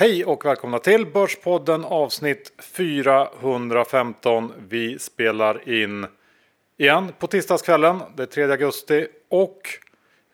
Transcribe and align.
Hej 0.00 0.24
och 0.24 0.44
välkomna 0.44 0.78
till 0.78 1.06
Börspodden 1.06 1.84
avsnitt 1.84 2.52
415. 2.58 4.52
Vi 4.68 4.98
spelar 4.98 5.68
in 5.68 6.06
igen 6.76 7.12
på 7.18 7.26
tisdagskvällen, 7.26 8.00
det 8.16 8.22
är 8.22 8.26
3 8.26 8.44
augusti 8.44 9.06
och 9.30 9.60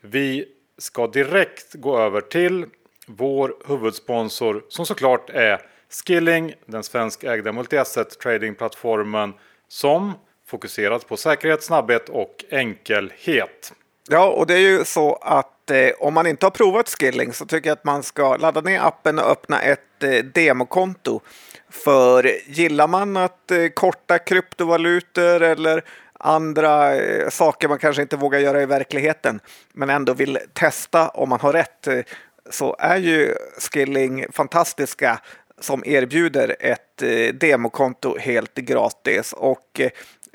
vi 0.00 0.48
ska 0.78 1.06
direkt 1.06 1.74
gå 1.74 1.98
över 1.98 2.20
till 2.20 2.66
vår 3.06 3.56
huvudsponsor 3.66 4.64
som 4.68 4.86
såklart 4.86 5.30
är 5.30 5.60
Skilling, 5.88 6.54
den 6.66 6.82
svenskägda 6.82 7.52
multiasset 7.52 8.18
tradingplattformen 8.20 9.32
som 9.68 10.12
fokuserat 10.46 11.08
på 11.08 11.16
säkerhet, 11.16 11.62
snabbhet 11.62 12.08
och 12.08 12.44
enkelhet. 12.50 13.72
Ja, 14.10 14.30
och 14.30 14.46
det 14.46 14.54
är 14.54 14.58
ju 14.58 14.84
så 14.84 15.14
att 15.14 15.53
Eh, 15.70 15.92
om 15.98 16.14
man 16.14 16.26
inte 16.26 16.46
har 16.46 16.50
provat 16.50 16.88
Skilling 16.88 17.32
så 17.32 17.46
tycker 17.46 17.70
jag 17.70 17.76
att 17.76 17.84
man 17.84 18.02
ska 18.02 18.36
ladda 18.36 18.60
ner 18.60 18.80
appen 18.80 19.18
och 19.18 19.30
öppna 19.30 19.62
ett 19.62 20.02
eh, 20.02 20.24
demokonto. 20.24 21.20
För 21.70 22.30
gillar 22.46 22.88
man 22.88 23.16
att 23.16 23.50
eh, 23.50 23.68
korta 23.68 24.18
kryptovalutor 24.18 25.42
eller 25.42 25.84
andra 26.18 26.96
eh, 26.96 27.28
saker 27.28 27.68
man 27.68 27.78
kanske 27.78 28.02
inte 28.02 28.16
vågar 28.16 28.38
göra 28.38 28.62
i 28.62 28.66
verkligheten 28.66 29.40
men 29.72 29.90
ändå 29.90 30.14
vill 30.14 30.38
testa 30.52 31.08
om 31.08 31.28
man 31.28 31.40
har 31.40 31.52
rätt 31.52 31.86
eh, 31.86 32.00
så 32.50 32.76
är 32.78 32.96
ju 32.96 33.34
Skilling 33.58 34.26
fantastiska 34.32 35.20
som 35.60 35.82
erbjuder 35.86 36.56
ett 36.60 37.02
eh, 37.02 37.34
demokonto 37.34 38.18
helt 38.18 38.54
gratis 38.54 39.32
och 39.32 39.80
eh, 39.80 39.90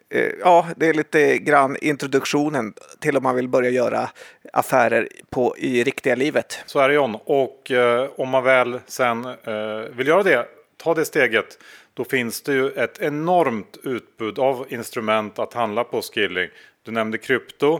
Eh, 0.09 0.31
ja, 0.39 0.67
det 0.75 0.87
är 0.87 0.93
lite 0.93 1.37
grann 1.37 1.77
introduktionen 1.81 2.73
till 2.99 3.17
om 3.17 3.23
man 3.23 3.35
vill 3.35 3.47
börja 3.47 3.69
göra 3.69 4.09
affärer 4.53 5.07
på, 5.29 5.57
i 5.57 5.83
riktiga 5.83 6.15
livet. 6.15 6.59
Så 6.65 6.79
är 6.79 6.89
det 6.89 6.95
John. 6.95 7.17
Och 7.25 7.71
eh, 7.71 8.09
om 8.17 8.29
man 8.29 8.43
väl 8.43 8.79
sen 8.87 9.25
eh, 9.25 9.79
vill 9.91 10.07
göra 10.07 10.23
det, 10.23 10.45
ta 10.77 10.93
det 10.93 11.05
steget, 11.05 11.57
då 11.93 12.03
finns 12.03 12.41
det 12.41 12.53
ju 12.53 12.69
ett 12.69 13.01
enormt 13.01 13.77
utbud 13.83 14.39
av 14.39 14.65
instrument 14.69 15.39
att 15.39 15.53
handla 15.53 15.83
på 15.83 16.01
Skilling. 16.01 16.49
Du 16.83 16.91
nämnde 16.91 17.17
krypto. 17.17 17.79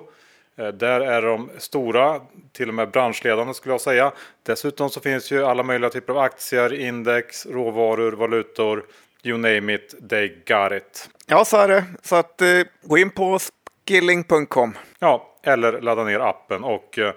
Eh, 0.58 0.67
där 0.67 1.02
är 1.02 1.21
de 1.21 1.49
stora, 1.58 2.21
till 2.52 2.67
och 2.67 2.73
med 2.73 2.91
branschledande 2.91 3.53
skulle 3.53 3.73
jag 3.73 3.81
säga. 3.81 4.11
Dessutom 4.43 4.89
så 4.89 4.99
finns 4.99 5.31
ju 5.31 5.45
alla 5.45 5.64
möjliga 5.64 5.89
typer 5.89 6.14
av 6.14 6.19
aktier, 6.19 6.73
index, 6.73 7.45
råvaror, 7.45 8.11
valutor. 8.11 8.86
You 9.23 9.38
name 9.38 9.73
it, 9.73 10.09
they 10.09 10.28
got 10.28 10.72
it. 10.72 11.09
Ja, 11.25 11.45
så 11.45 11.58
är 11.58 11.67
det. 11.67 11.84
Så 12.02 12.16
att 12.16 12.42
eh, 12.42 12.62
gå 12.81 12.98
in 12.98 13.09
på 13.09 13.39
skilling.com. 13.88 14.78
Ja, 15.00 15.39
eller 15.44 15.81
ladda 15.81 16.03
ner 16.03 16.20
appen 16.20 16.64
och 16.64 17.00
eh, 17.00 17.14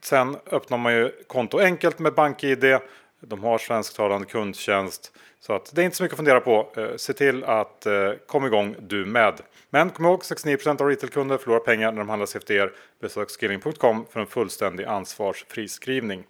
sen 0.00 0.36
öppnar 0.50 0.78
man 0.78 0.92
ju 0.92 1.12
konto 1.26 1.58
enkelt 1.58 1.98
med 1.98 2.14
BankID. 2.14 2.78
De 3.20 3.42
har 3.42 3.58
svensktalande 3.58 4.26
kundtjänst. 4.26 5.12
Så 5.40 5.52
att 5.52 5.74
det 5.74 5.82
är 5.82 5.84
inte 5.84 5.96
så 5.96 6.02
mycket 6.02 6.14
att 6.14 6.18
fundera 6.18 6.40
på. 6.40 6.72
Eh, 6.76 6.96
se 6.96 7.12
till 7.12 7.44
att 7.44 7.86
eh, 7.86 8.12
komma 8.26 8.46
igång 8.46 8.76
du 8.80 9.04
med. 9.04 9.40
Men 9.70 9.90
kom 9.90 10.04
ihåg 10.04 10.22
69% 10.22 10.82
av 10.82 10.88
retailkunder 10.88 11.38
förlorar 11.38 11.60
pengar 11.60 11.92
när 11.92 11.98
de 11.98 12.08
handlar 12.08 12.26
CFDR. 12.26 12.72
Besök 13.00 13.30
skilling.com 13.30 14.06
för 14.10 14.20
en 14.20 14.26
fullständig 14.26 14.84
ansvarsfri 14.84 15.68
skrivning. 15.68 16.24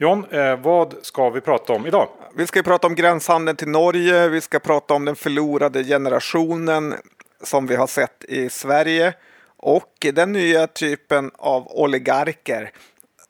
John, 0.00 0.24
eh, 0.30 0.56
vad 0.56 0.94
ska 1.02 1.30
vi 1.30 1.40
prata 1.40 1.72
om 1.72 1.86
idag? 1.86 2.08
Vi 2.34 2.46
ska 2.46 2.62
prata 2.62 2.86
om 2.86 2.94
gränshandeln 2.94 3.56
till 3.56 3.68
Norge. 3.68 4.28
Vi 4.28 4.40
ska 4.40 4.58
prata 4.58 4.94
om 4.94 5.04
den 5.04 5.16
förlorade 5.16 5.84
generationen 5.84 6.94
som 7.42 7.66
vi 7.66 7.76
har 7.76 7.86
sett 7.86 8.24
i 8.24 8.50
Sverige 8.50 9.14
och 9.56 10.06
den 10.12 10.32
nya 10.32 10.66
typen 10.66 11.30
av 11.38 11.68
oligarker 11.68 12.70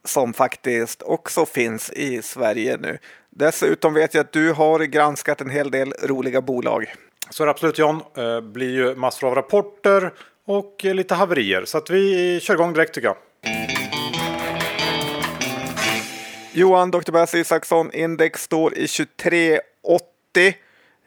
som 0.05 0.33
faktiskt 0.33 1.03
också 1.03 1.47
finns 1.47 1.91
i 1.91 2.23
Sverige 2.23 2.77
nu. 2.77 2.99
Dessutom 3.31 3.95
vet 3.95 4.15
jag 4.15 4.25
att 4.25 4.33
du 4.33 4.53
har 4.53 4.81
granskat 4.81 5.41
en 5.41 5.51
hel 5.51 5.71
del 5.71 5.93
roliga 6.03 6.41
bolag. 6.41 6.95
Så 7.31 7.43
är 7.43 7.47
det 7.47 7.51
absolut 7.51 7.79
John. 7.79 8.01
Eh, 8.17 8.41
blir 8.41 8.71
ju 8.71 8.95
massor 8.95 9.29
av 9.29 9.35
rapporter 9.35 10.13
och 10.47 10.81
lite 10.83 11.15
haverier. 11.15 11.65
Så 11.65 11.79
att 11.79 11.91
vi 11.91 12.41
kör 12.41 12.55
igång 12.55 12.73
direkt 12.73 12.95
tycker 12.95 13.09
jag. 13.09 13.17
Johan, 16.59 16.91
Dr. 16.91 17.13
Bass 17.13 17.35
Isaksson, 17.35 17.93
index 17.93 18.43
står 18.43 18.79
i 18.79 18.89
2380. 18.89 19.63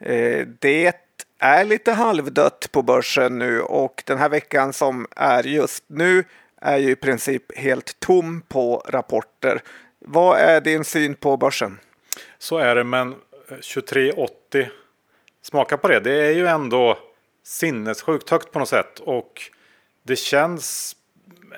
Eh, 0.00 0.46
det 0.58 0.94
är 1.38 1.64
lite 1.64 1.92
halvdött 1.92 2.68
på 2.72 2.82
börsen 2.82 3.38
nu 3.38 3.60
och 3.60 4.02
den 4.06 4.18
här 4.18 4.28
veckan 4.28 4.72
som 4.72 5.06
är 5.16 5.42
just 5.42 5.84
nu 5.86 6.24
är 6.60 6.78
ju 6.78 6.90
i 6.90 6.96
princip 6.96 7.58
helt 7.58 8.00
tom 8.00 8.42
på 8.48 8.82
rapporter. 8.88 9.62
Vad 9.98 10.38
är 10.38 10.60
din 10.60 10.84
syn 10.84 11.14
på 11.14 11.36
börsen? 11.36 11.78
Så 12.38 12.58
är 12.58 12.74
det, 12.74 12.84
men 12.84 13.12
eh, 13.12 13.16
2380 13.48 14.68
smaka 15.42 15.76
på 15.76 15.88
det. 15.88 16.00
Det 16.00 16.26
är 16.26 16.32
ju 16.32 16.46
ändå 16.46 16.98
sinnessjukt 17.44 18.30
högt 18.30 18.52
på 18.52 18.58
något 18.58 18.68
sätt 18.68 18.98
och 18.98 19.42
det 20.02 20.16
känns 20.16 20.96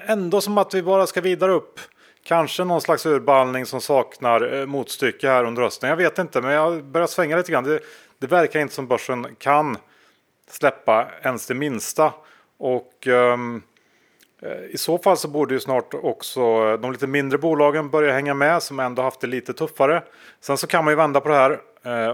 ändå 0.06 0.40
som 0.40 0.58
att 0.58 0.74
vi 0.74 0.82
bara 0.82 1.06
ska 1.06 1.20
vidare 1.20 1.52
upp. 1.52 1.80
Kanske 2.26 2.64
någon 2.64 2.80
slags 2.80 3.06
urballning 3.06 3.66
som 3.66 3.80
saknar 3.80 4.54
eh, 4.54 4.66
motstycke 4.66 5.28
här 5.28 5.44
under 5.44 5.62
hösten. 5.62 5.88
Jag 5.88 5.96
vet 5.96 6.18
inte, 6.18 6.40
men 6.40 6.52
jag 6.52 6.84
börjar 6.84 7.06
svänga 7.06 7.36
lite 7.36 7.52
grann. 7.52 7.64
Det, 7.64 7.80
det 8.18 8.26
verkar 8.26 8.60
inte 8.60 8.74
som 8.74 8.86
börsen 8.86 9.34
kan 9.38 9.76
släppa 10.50 11.08
ens 11.22 11.46
det 11.46 11.54
minsta. 11.54 12.12
Och 12.58 13.06
um, 13.06 13.62
i 14.70 14.78
så 14.78 14.98
fall 14.98 15.16
så 15.16 15.28
borde 15.28 15.54
ju 15.54 15.60
snart 15.60 15.94
också 15.94 16.40
eh, 16.40 16.80
de 16.80 16.92
lite 16.92 17.06
mindre 17.06 17.38
bolagen 17.38 17.90
börja 17.90 18.12
hänga 18.12 18.34
med 18.34 18.62
som 18.62 18.80
ändå 18.80 19.02
haft 19.02 19.20
det 19.20 19.26
lite 19.26 19.52
tuffare. 19.52 20.02
Sen 20.40 20.58
så 20.58 20.66
kan 20.66 20.84
man 20.84 20.92
ju 20.92 20.96
vända 20.96 21.20
på 21.20 21.28
det 21.28 21.34
här 21.34 21.60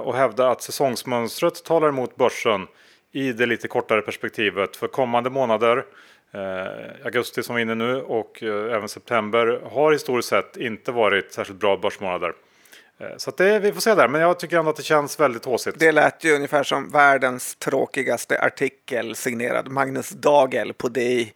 och 0.02 0.14
hävda 0.14 0.50
att 0.50 0.62
säsongsmönstret 0.62 1.64
talar 1.64 1.88
emot 1.88 2.16
börsen 2.16 2.66
i 3.12 3.32
det 3.32 3.46
lite 3.46 3.68
kortare 3.68 4.02
perspektivet 4.02 4.76
för 4.76 4.88
kommande 4.88 5.30
månader. 5.30 5.84
Eh, 6.32 7.06
augusti 7.06 7.42
som 7.42 7.54
vi 7.54 7.60
är 7.60 7.62
inne 7.62 7.74
nu 7.74 7.96
och 7.96 8.42
eh, 8.42 8.74
även 8.74 8.88
september 8.88 9.60
har 9.70 9.92
historiskt 9.92 10.28
sett 10.28 10.56
inte 10.56 10.92
varit 10.92 11.32
särskilt 11.32 11.60
bra 11.60 11.76
börsmånader. 11.76 12.32
Eh, 12.98 13.16
så 13.16 13.30
det, 13.30 13.58
vi 13.58 13.72
får 13.72 13.80
se 13.80 13.94
där, 13.94 14.08
men 14.08 14.20
jag 14.20 14.38
tycker 14.38 14.58
ändå 14.58 14.70
att 14.70 14.76
det 14.76 14.82
känns 14.82 15.20
väldigt 15.20 15.44
håsigt. 15.44 15.78
Det 15.78 15.92
lät 15.92 16.24
ju 16.24 16.34
ungefär 16.34 16.62
som 16.62 16.90
världens 16.90 17.56
tråkigaste 17.56 18.42
artikel 18.42 19.16
signerad 19.16 19.68
Magnus 19.68 20.10
Dagel 20.10 20.72
på 20.72 20.88
DI. 20.88 21.32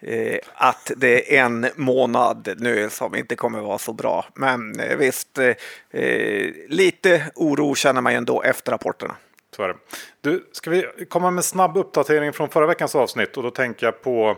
Eh, 0.00 0.38
att 0.54 0.92
det 0.96 1.38
är 1.38 1.44
en 1.44 1.66
månad 1.76 2.54
nu 2.58 2.90
som 2.90 3.14
inte 3.14 3.36
kommer 3.36 3.60
vara 3.60 3.78
så 3.78 3.92
bra. 3.92 4.26
Men 4.34 4.80
eh, 4.80 4.96
visst, 4.96 5.38
eh, 5.38 5.54
eh 5.90 6.50
lite 6.68 7.30
oro 7.34 7.74
känner 7.74 8.00
man 8.00 8.12
ju 8.12 8.16
ändå 8.16 8.42
efter 8.42 8.72
rapporterna. 8.72 9.16
Så 9.56 9.62
är 9.62 9.68
det. 9.68 9.76
Du, 10.20 10.48
ska 10.52 10.70
vi 10.70 10.84
komma 11.08 11.30
med 11.30 11.44
snabb 11.44 11.76
uppdatering 11.76 12.32
från 12.32 12.48
förra 12.48 12.66
veckans 12.66 12.94
avsnitt 12.94 13.36
och 13.36 13.42
då 13.42 13.50
tänker 13.50 13.86
jag 13.86 14.02
på 14.02 14.36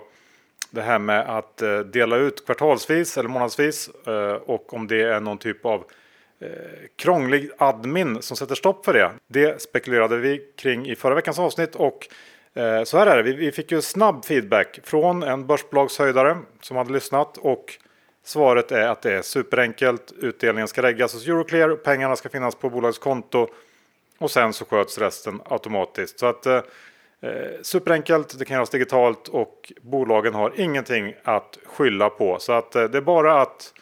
det 0.71 0.83
här 0.83 0.99
med 0.99 1.21
att 1.21 1.63
eh, 1.63 1.79
dela 1.79 2.17
ut 2.17 2.47
kvartalsvis 2.47 3.19
eller 3.19 3.29
månadsvis 3.29 3.91
eh, 4.07 4.33
och 4.33 4.75
om 4.75 4.87
det 4.87 5.03
är 5.03 5.21
någon 5.21 5.39
typ 5.39 5.67
av 5.67 5.85
eh, 6.41 6.49
krånglig 6.97 7.51
admin 7.59 8.23
som 8.23 8.37
sätter 8.37 8.55
stopp 8.55 8.85
för 8.85 8.93
det. 8.93 9.11
Det 9.27 9.63
spekulerade 9.63 10.17
vi 10.17 10.43
kring 10.57 10.87
i 10.87 10.97
förra 10.97 11.15
veckans 11.15 11.39
avsnitt 11.39 11.75
och 11.75 12.09
så 12.85 12.99
här 12.99 13.07
är 13.07 13.23
det, 13.23 13.33
vi 13.33 13.53
fick 13.53 13.73
ju 13.73 13.83
snabb 13.83 14.25
feedback 14.25 14.81
från 14.85 15.23
en 15.23 15.47
börsbolagshöjdare 15.47 16.39
som 16.61 16.77
hade 16.77 16.93
lyssnat 16.93 17.37
och 17.37 17.79
svaret 18.25 18.73
är 18.73 18.89
att 18.89 19.03
det 19.03 19.13
är 19.13 19.23
superenkelt. 19.23 20.13
Utdelningen 20.19 20.69
ska 20.69 20.83
läggas 20.83 21.15
hos 21.15 21.29
Euroclear, 21.29 21.77
pengarna 21.77 22.17
ska 22.17 22.29
finnas 22.29 22.55
på 22.55 22.71
bolagets 22.71 22.99
konto 22.99 23.49
och 24.21 24.31
sen 24.31 24.53
så 24.53 24.65
sköts 24.65 24.99
resten 24.99 25.41
automatiskt. 25.45 26.19
Så 26.19 26.27
att 26.27 26.47
eh, 26.47 26.57
eh, 26.57 26.63
superenkelt, 27.63 28.39
det 28.39 28.45
kan 28.45 28.55
göras 28.55 28.71
digitalt 28.71 29.29
och 29.29 29.73
bolagen 29.83 30.35
har 30.35 30.53
ingenting 30.57 31.15
att 31.25 31.59
skylla 31.67 32.11
på. 32.11 32.39
Så 32.39 32.53
att 32.53 32.77
eh, 32.77 32.85
det 32.85 32.99
är 32.99 33.03
bara 33.03 33.43
att 33.43 33.73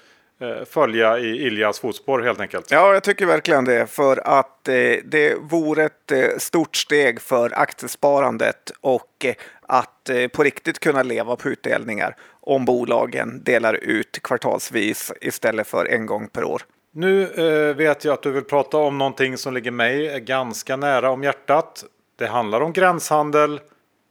eh, 0.40 0.64
följa 0.64 1.19
i 1.19 1.46
Iljas 1.46 1.81
fotspår 1.81 2.20
helt 2.20 2.40
enkelt. 2.40 2.70
Ja, 2.70 2.94
jag 2.94 3.02
tycker 3.02 3.26
verkligen 3.26 3.64
det. 3.64 3.87
För 3.87 4.29
att 4.29 4.69
eh, 4.69 4.75
det 5.05 5.35
vore 5.40 5.85
ett 5.85 6.12
eh, 6.12 6.29
stort 6.38 6.76
steg 6.76 7.20
för 7.20 7.58
aktiesparandet 7.58 8.73
och 8.81 9.25
eh, 9.25 9.35
att 9.62 10.08
eh, 10.08 10.29
på 10.29 10.43
riktigt 10.43 10.79
kunna 10.79 11.02
leva 11.02 11.37
på 11.37 11.49
utdelningar 11.49 12.17
om 12.40 12.64
bolagen 12.64 13.43
delar 13.44 13.75
ut 13.75 14.23
kvartalsvis 14.23 15.12
istället 15.20 15.67
för 15.67 15.87
en 15.87 16.06
gång 16.06 16.29
per 16.29 16.44
år. 16.44 16.62
Nu 16.99 17.23
eh, 17.23 17.77
vet 17.77 18.05
jag 18.05 18.12
att 18.12 18.23
du 18.23 18.31
vill 18.31 18.45
prata 18.45 18.77
om 18.77 18.99
någonting 18.99 19.37
som 19.37 19.55
ligger 19.55 19.71
mig 19.71 20.21
ganska 20.21 20.77
nära 20.77 21.11
om 21.11 21.23
hjärtat. 21.23 21.85
Det 22.17 22.27
handlar 22.27 22.61
om 22.61 22.73
gränshandel 22.73 23.61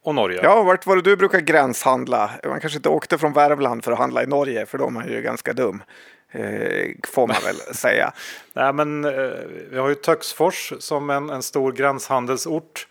och 0.04 0.16
Norge. 0.16 0.40
Ja, 0.44 0.64
vart 0.64 0.86
var 0.86 0.96
det 0.96 1.02
du 1.02 1.16
brukar 1.16 1.40
gränshandla? 1.40 2.32
Man 2.46 2.60
kanske 2.60 2.78
inte 2.78 2.90
åkte 2.90 3.18
från 3.18 3.34
Värmland 3.34 3.84
för 3.84 3.92
att 3.92 3.98
handla 3.98 4.24
i 4.24 4.26
Norge, 4.26 4.66
för 4.66 4.78
då 4.78 4.86
är 4.86 4.90
man 4.90 5.08
ju 5.08 5.22
ganska 5.22 5.54
dum. 5.54 5.84
Eh, 6.32 6.88
får 7.08 7.28
man 7.28 7.38
väl 7.44 7.56
säga. 7.76 8.12
Nej, 8.54 8.74
men 8.74 9.06
eh, 9.06 9.12
vi 9.72 9.78
har 9.78 9.90
ju 9.90 9.96
Töcksfors 9.96 10.74
som 10.80 11.10
en, 11.10 11.30
en 11.30 11.44
stor 11.44 11.72
gränshandelsort 11.72 12.88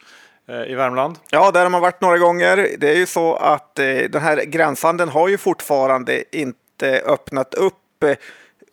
eh, 0.49 0.73
i 0.73 0.75
Värmland. 0.75 1.19
Ja, 1.31 1.51
där 1.51 1.63
har 1.63 1.71
man 1.71 1.81
varit 1.81 2.01
några 2.01 2.19
gånger. 2.19 2.69
Det 2.79 2.91
är 2.91 2.97
ju 2.97 3.07
så 3.07 3.35
att 3.35 3.79
eh, 3.79 3.87
den 3.87 4.23
här 4.23 4.45
gränshandeln 4.45 5.11
har 5.11 5.29
ju 5.29 5.39
fortfarande 5.39 6.37
inte 6.37 7.03
öppnat 7.07 7.55
upp 7.55 8.03
eh, 8.05 8.17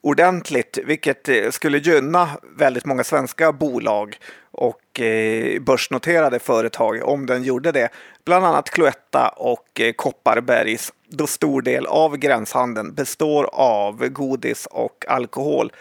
ordentligt, 0.04 0.78
vilket 0.86 1.30
eh, 1.30 1.50
skulle 1.50 1.78
gynna 1.78 2.30
väldigt 2.58 2.86
många 2.86 3.04
svenska 3.04 3.52
bolag 3.52 4.18
och 4.52 5.00
eh, 5.00 5.62
börsnoterade 5.62 6.40
företag 6.40 7.04
om 7.04 7.26
den 7.26 7.44
gjorde 7.44 7.72
det. 7.72 7.90
Bland 8.26 8.46
annat 8.46 8.70
Cloetta 8.70 9.28
och 9.28 9.82
eh, 9.82 9.94
Kopparbergs, 9.94 10.94
då 11.10 11.28
stor 11.28 11.62
del 11.62 11.86
av 11.86 12.18
gränshandeln 12.18 12.94
består 12.94 13.50
av 13.54 14.08
godis 14.08 14.66
och 14.66 15.06
alkohol 15.08 15.72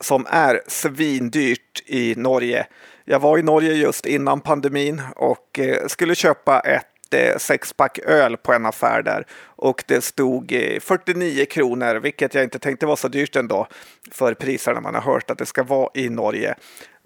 som 0.00 0.26
är 0.30 0.60
svindyrt 0.66 1.82
i 1.86 2.14
Norge. 2.16 2.66
Jag 3.04 3.20
var 3.20 3.38
i 3.38 3.42
Norge 3.42 3.72
just 3.72 4.06
innan 4.06 4.40
pandemin 4.40 5.02
och 5.16 5.60
skulle 5.86 6.14
köpa 6.14 6.60
ett 6.60 6.91
Eh, 7.14 7.36
sexpack 7.38 7.98
öl 7.98 8.36
på 8.36 8.52
en 8.52 8.66
affär 8.66 9.02
där. 9.02 9.26
Och 9.44 9.84
det 9.86 10.04
stod 10.04 10.52
eh, 10.52 10.80
49 10.80 11.44
kronor, 11.44 11.94
vilket 11.94 12.34
jag 12.34 12.44
inte 12.44 12.58
tänkte 12.58 12.86
var 12.86 12.96
så 12.96 13.08
dyrt 13.08 13.36
ändå 13.36 13.66
för 14.10 14.34
priserna. 14.34 14.80
Man 14.80 14.94
har 14.94 15.02
hört 15.02 15.30
att 15.30 15.38
det 15.38 15.46
ska 15.46 15.62
vara 15.62 15.90
i 15.94 16.08
Norge. 16.08 16.54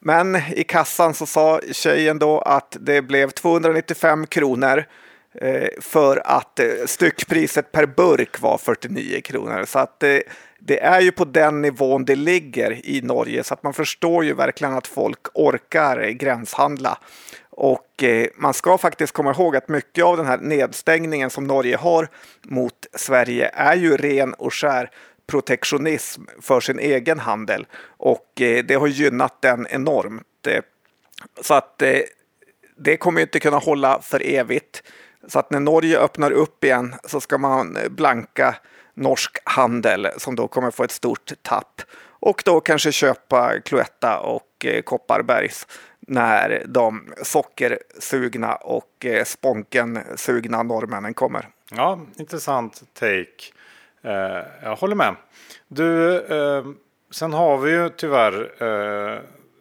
Men 0.01 0.37
i 0.37 0.65
kassan 0.65 1.15
så 1.15 1.27
sa 1.27 1.61
tjejen 1.73 2.19
då 2.19 2.39
att 2.39 2.77
det 2.81 3.03
blev 3.03 3.31
295 3.31 4.27
kronor. 4.27 4.85
Eh, 5.41 5.69
för 5.81 6.23
att 6.25 6.59
eh, 6.59 6.67
styckpriset 6.87 7.73
per 7.73 7.87
burk 7.87 8.41
var 8.41 8.59
49 8.59 9.21
kronor. 9.21 9.65
Så 9.65 9.79
att 9.79 10.01
det, 10.01 10.23
det 10.59 10.83
är 10.83 11.01
ju 11.01 11.13
på 11.13 11.25
den 11.25 11.63
nivån 11.63 12.05
det 12.05 12.17
ligger 12.17 12.87
i 12.87 13.03
Norge 13.03 13.45
så 13.45 13.55
att 13.55 13.63
man 13.63 13.73
förstår 13.73 14.25
ju 14.25 14.35
verkligen 14.35 14.75
att 14.75 14.87
folk 14.87 15.27
orkar 15.35 16.09
gränshandla. 16.09 16.99
Och 17.51 18.05
man 18.37 18.55
ska 18.55 18.79
faktiskt 18.79 19.13
komma 19.13 19.31
ihåg 19.31 19.57
att 19.57 19.69
mycket 19.69 20.05
av 20.05 20.17
den 20.17 20.27
här 20.27 20.39
nedstängningen 20.39 21.31
som 21.31 21.45
Norge 21.45 21.77
har 21.77 22.09
mot 22.43 22.87
Sverige 22.95 23.51
är 23.55 23.77
ju 23.77 23.97
ren 23.97 24.35
och 24.35 24.55
skär 24.55 24.91
protektionism 25.27 26.23
för 26.41 26.61
sin 26.61 26.79
egen 26.79 27.19
handel 27.19 27.67
och 27.87 28.33
det 28.37 28.75
har 28.81 28.87
gynnat 28.87 29.43
den 29.43 29.67
enormt. 29.71 30.49
Så 31.43 31.55
att 31.55 31.83
det 32.77 32.97
kommer 32.97 33.21
inte 33.21 33.41
kunna 33.41 33.59
hålla 33.59 34.01
för 34.03 34.27
evigt. 34.27 34.83
Så 35.27 35.39
att 35.39 35.51
när 35.51 35.61
Norge 35.61 35.99
öppnar 35.99 36.31
upp 36.31 36.65
igen 36.65 36.95
så 37.05 37.21
ska 37.21 37.39
man 37.39 37.77
eh, 37.77 37.89
blanka 37.89 38.57
norsk 38.95 39.39
handel 39.45 40.09
som 40.17 40.37
då 40.37 40.49
kommer 40.49 40.71
få 40.71 40.85
ett 40.85 40.91
stort 40.91 41.33
tapp 41.43 41.83
och 42.09 42.43
då 42.45 42.61
kanske 42.61 42.93
köpa 42.93 43.61
Cloetta 43.61 44.19
och 44.19 44.65
eh, 44.65 44.83
Kopparbergs 44.83 45.67
när 46.01 46.63
de 46.67 47.13
sockersugna 47.23 48.55
och 48.55 49.07
eh, 49.07 49.25
sponkensugna 49.25 50.63
norrmännen 50.63 51.15
kommer. 51.15 51.49
Ja, 51.71 52.01
intressant 52.19 52.83
take. 52.95 53.53
Jag 54.63 54.77
håller 54.77 54.97
med. 54.97 55.17
Du, 55.69 56.25
sen 57.11 57.33
har 57.33 57.59
vi 57.59 57.71
ju 57.71 57.89
tyvärr 57.89 58.53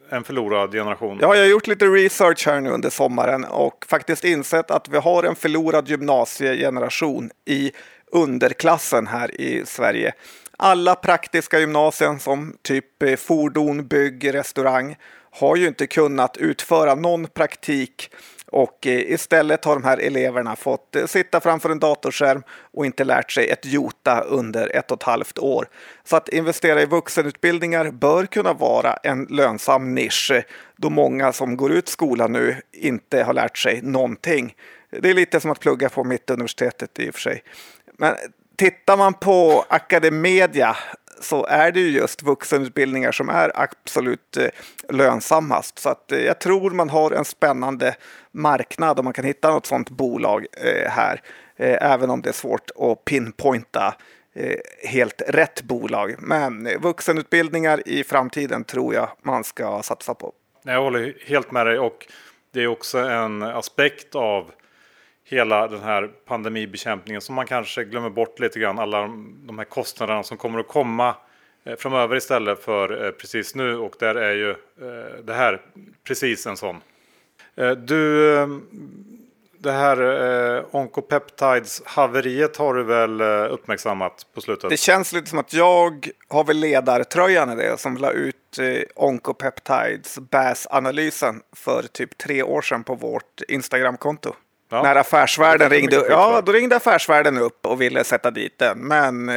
en 0.10 0.24
förlorad 0.24 0.72
generation. 0.72 1.18
Ja, 1.22 1.36
jag 1.36 1.44
har 1.44 1.50
gjort 1.50 1.68
lite 1.68 1.86
research 1.86 2.48
här 2.48 2.62
nu 2.62 2.70
under 2.70 2.90
sommaren 2.90 3.44
och 3.46 3.86
faktiskt 3.90 4.24
insett 4.24 4.72
att 4.72 4.90
vi 4.90 4.98
har 4.98 5.24
en 5.24 5.36
förlorad 5.36 5.90
gymnasiegeneration 5.90 7.32
i 7.46 7.72
underklassen 8.12 9.08
här 9.08 9.42
i 9.42 9.66
Sverige. 9.66 10.14
Alla 10.58 10.96
praktiska 10.96 11.60
gymnasier 11.60 12.18
som 12.18 12.58
typ 12.62 13.04
eh, 13.04 13.16
fordon, 13.16 13.88
bygg, 13.88 14.34
restaurang 14.34 14.96
har 15.32 15.56
ju 15.56 15.68
inte 15.68 15.88
kunnat 15.88 16.38
utföra 16.38 16.96
någon 16.96 17.28
praktik 17.28 18.10
och 18.52 18.88
eh, 18.88 19.12
istället 19.12 19.66
har 19.66 19.74
de 19.74 19.84
här 19.84 19.98
eleverna 19.98 20.56
fått 20.56 20.96
eh, 20.96 21.06
sitta 21.06 21.40
framför 21.40 21.70
en 21.70 21.80
datorskärm 21.80 22.44
och 22.74 22.86
inte 22.86 23.04
lärt 23.04 23.32
sig 23.32 23.50
ett 23.50 23.66
jota 23.66 24.22
under 24.22 24.76
ett 24.76 24.92
och 24.92 24.98
ett 24.98 25.04
halvt 25.04 25.40
år. 25.40 25.68
Så 26.04 26.16
att 26.16 26.30
investera 26.30 26.82
i 26.82 26.86
vuxenutbildningar 26.86 27.92
bör 27.92 28.26
kunna 28.26 28.54
vara 28.54 28.94
en 28.94 29.28
lönsam 29.30 29.96
nisch 29.96 30.32
eh, 30.32 30.44
då 30.76 30.90
många 30.90 31.34
som 31.34 31.58
går 31.58 31.72
ut 31.72 31.88
skolan 31.88 32.32
nu 32.32 32.62
inte 32.72 33.24
har 33.24 33.34
lärt 33.34 33.58
sig 33.58 33.82
någonting. 33.82 34.56
Det 34.90 35.10
är 35.10 35.14
lite 35.14 35.40
som 35.40 35.52
att 35.52 35.60
plugga 35.60 35.90
på 35.90 36.04
Mittuniversitetet 36.04 37.00
i 37.00 37.10
och 37.10 37.14
för 37.14 37.22
sig. 37.22 37.44
Men 37.98 38.16
tittar 38.56 38.98
man 38.98 39.14
på 39.14 39.66
Academedia 39.70 40.78
så 41.20 41.46
är 41.46 41.72
det 41.72 41.80
ju 41.80 41.90
just 41.90 42.24
vuxenutbildningar 42.24 43.12
som 43.12 43.30
är 43.30 43.52
absolut 43.56 44.38
eh, 44.38 44.48
lönsammast. 44.90 45.80
Så 45.80 45.90
att 45.90 46.12
eh, 46.12 46.20
jag 46.20 46.40
tror 46.40 46.72
man 46.72 46.90
har 46.90 47.12
en 47.12 47.26
spännande 47.26 47.96
marknad 48.32 49.00
om 49.00 49.06
man 49.06 49.14
kan 49.14 49.26
hitta 49.26 49.52
något 49.52 49.66
sådant 49.66 49.90
bolag 49.90 50.46
eh, 50.58 50.90
här. 50.92 51.22
Även 51.58 52.10
om 52.10 52.22
det 52.22 52.30
är 52.30 52.34
svårt 52.34 52.72
att 52.76 53.06
pinpointa 53.06 53.96
helt 54.84 55.22
rätt 55.28 55.62
bolag. 55.62 56.16
Men 56.20 56.70
vuxenutbildningar 56.82 57.82
i 57.86 58.04
framtiden 58.04 58.64
tror 58.64 58.94
jag 58.94 59.10
man 59.22 59.44
ska 59.44 59.82
satsa 59.82 60.14
på. 60.14 60.34
Jag 60.64 60.82
håller 60.82 61.14
helt 61.26 61.52
med 61.52 61.66
dig 61.66 61.80
och 61.80 62.08
det 62.54 62.64
är 62.64 62.68
också 62.68 62.98
en 62.98 63.42
aspekt 63.42 64.16
av 64.16 64.52
hela 65.26 65.68
den 65.68 65.82
här 65.82 66.10
pandemibekämpningen 66.26 67.22
som 67.22 67.36
man 67.36 67.46
kanske 67.46 67.84
glömmer 67.84 68.10
bort 68.10 68.40
lite 68.40 68.60
grann. 68.60 68.80
Alla 68.80 69.02
de 69.46 69.58
här 69.58 69.66
kostnaderna 69.66 70.24
som 70.24 70.38
kommer 70.38 70.60
att 70.60 70.68
komma 70.68 71.16
eh, 71.64 71.76
framöver 71.76 72.16
istället 72.16 72.64
för 72.64 73.06
eh, 73.06 73.12
precis 73.12 73.56
nu 73.56 73.78
och 73.78 73.96
där 74.00 74.16
är 74.16 74.34
ju 74.34 74.50
eh, 74.50 75.24
det 75.24 75.34
här 75.34 75.62
precis 76.04 76.48
en 76.48 76.58
sån. 76.58 76.82
Du, 77.78 78.36
det 79.58 79.72
här 79.72 80.66
Oncopeptides 80.76 81.82
haveriet 81.86 82.58
har 82.58 82.74
du 82.74 82.84
väl 82.84 83.22
uppmärksammat 83.52 84.28
på 84.34 84.42
slutet? 84.42 84.70
Det 84.70 84.78
känns 84.78 85.14
lite 85.14 85.30
som 85.30 85.40
att 85.40 85.54
jag 85.54 86.10
har 86.28 86.44
väl 86.44 86.58
ledartröjan 86.58 87.52
i 87.52 87.56
det 87.56 87.78
som 87.78 87.98
la 87.98 88.12
ut 88.12 88.60
Oncopeptides 88.96 90.20
BAS-analysen 90.20 91.42
för 91.56 91.84
typ 91.92 92.18
tre 92.18 92.44
år 92.44 92.62
sedan 92.62 92.84
på 92.84 92.96
vårt 92.96 93.42
Instagramkonto. 93.48 94.36
Ja. 94.70 94.84
När 94.84 94.96
affärsvärlden 94.96 95.70
ringde, 95.70 95.96
ja, 96.10 96.42
då 96.46 96.52
ringde 96.52 96.76
affärsvärlden 96.76 97.38
upp 97.38 97.66
och 97.66 97.82
ville 97.82 98.04
sätta 98.04 98.32
dit 98.32 98.60
den. 98.60 98.80
Men 98.80 99.30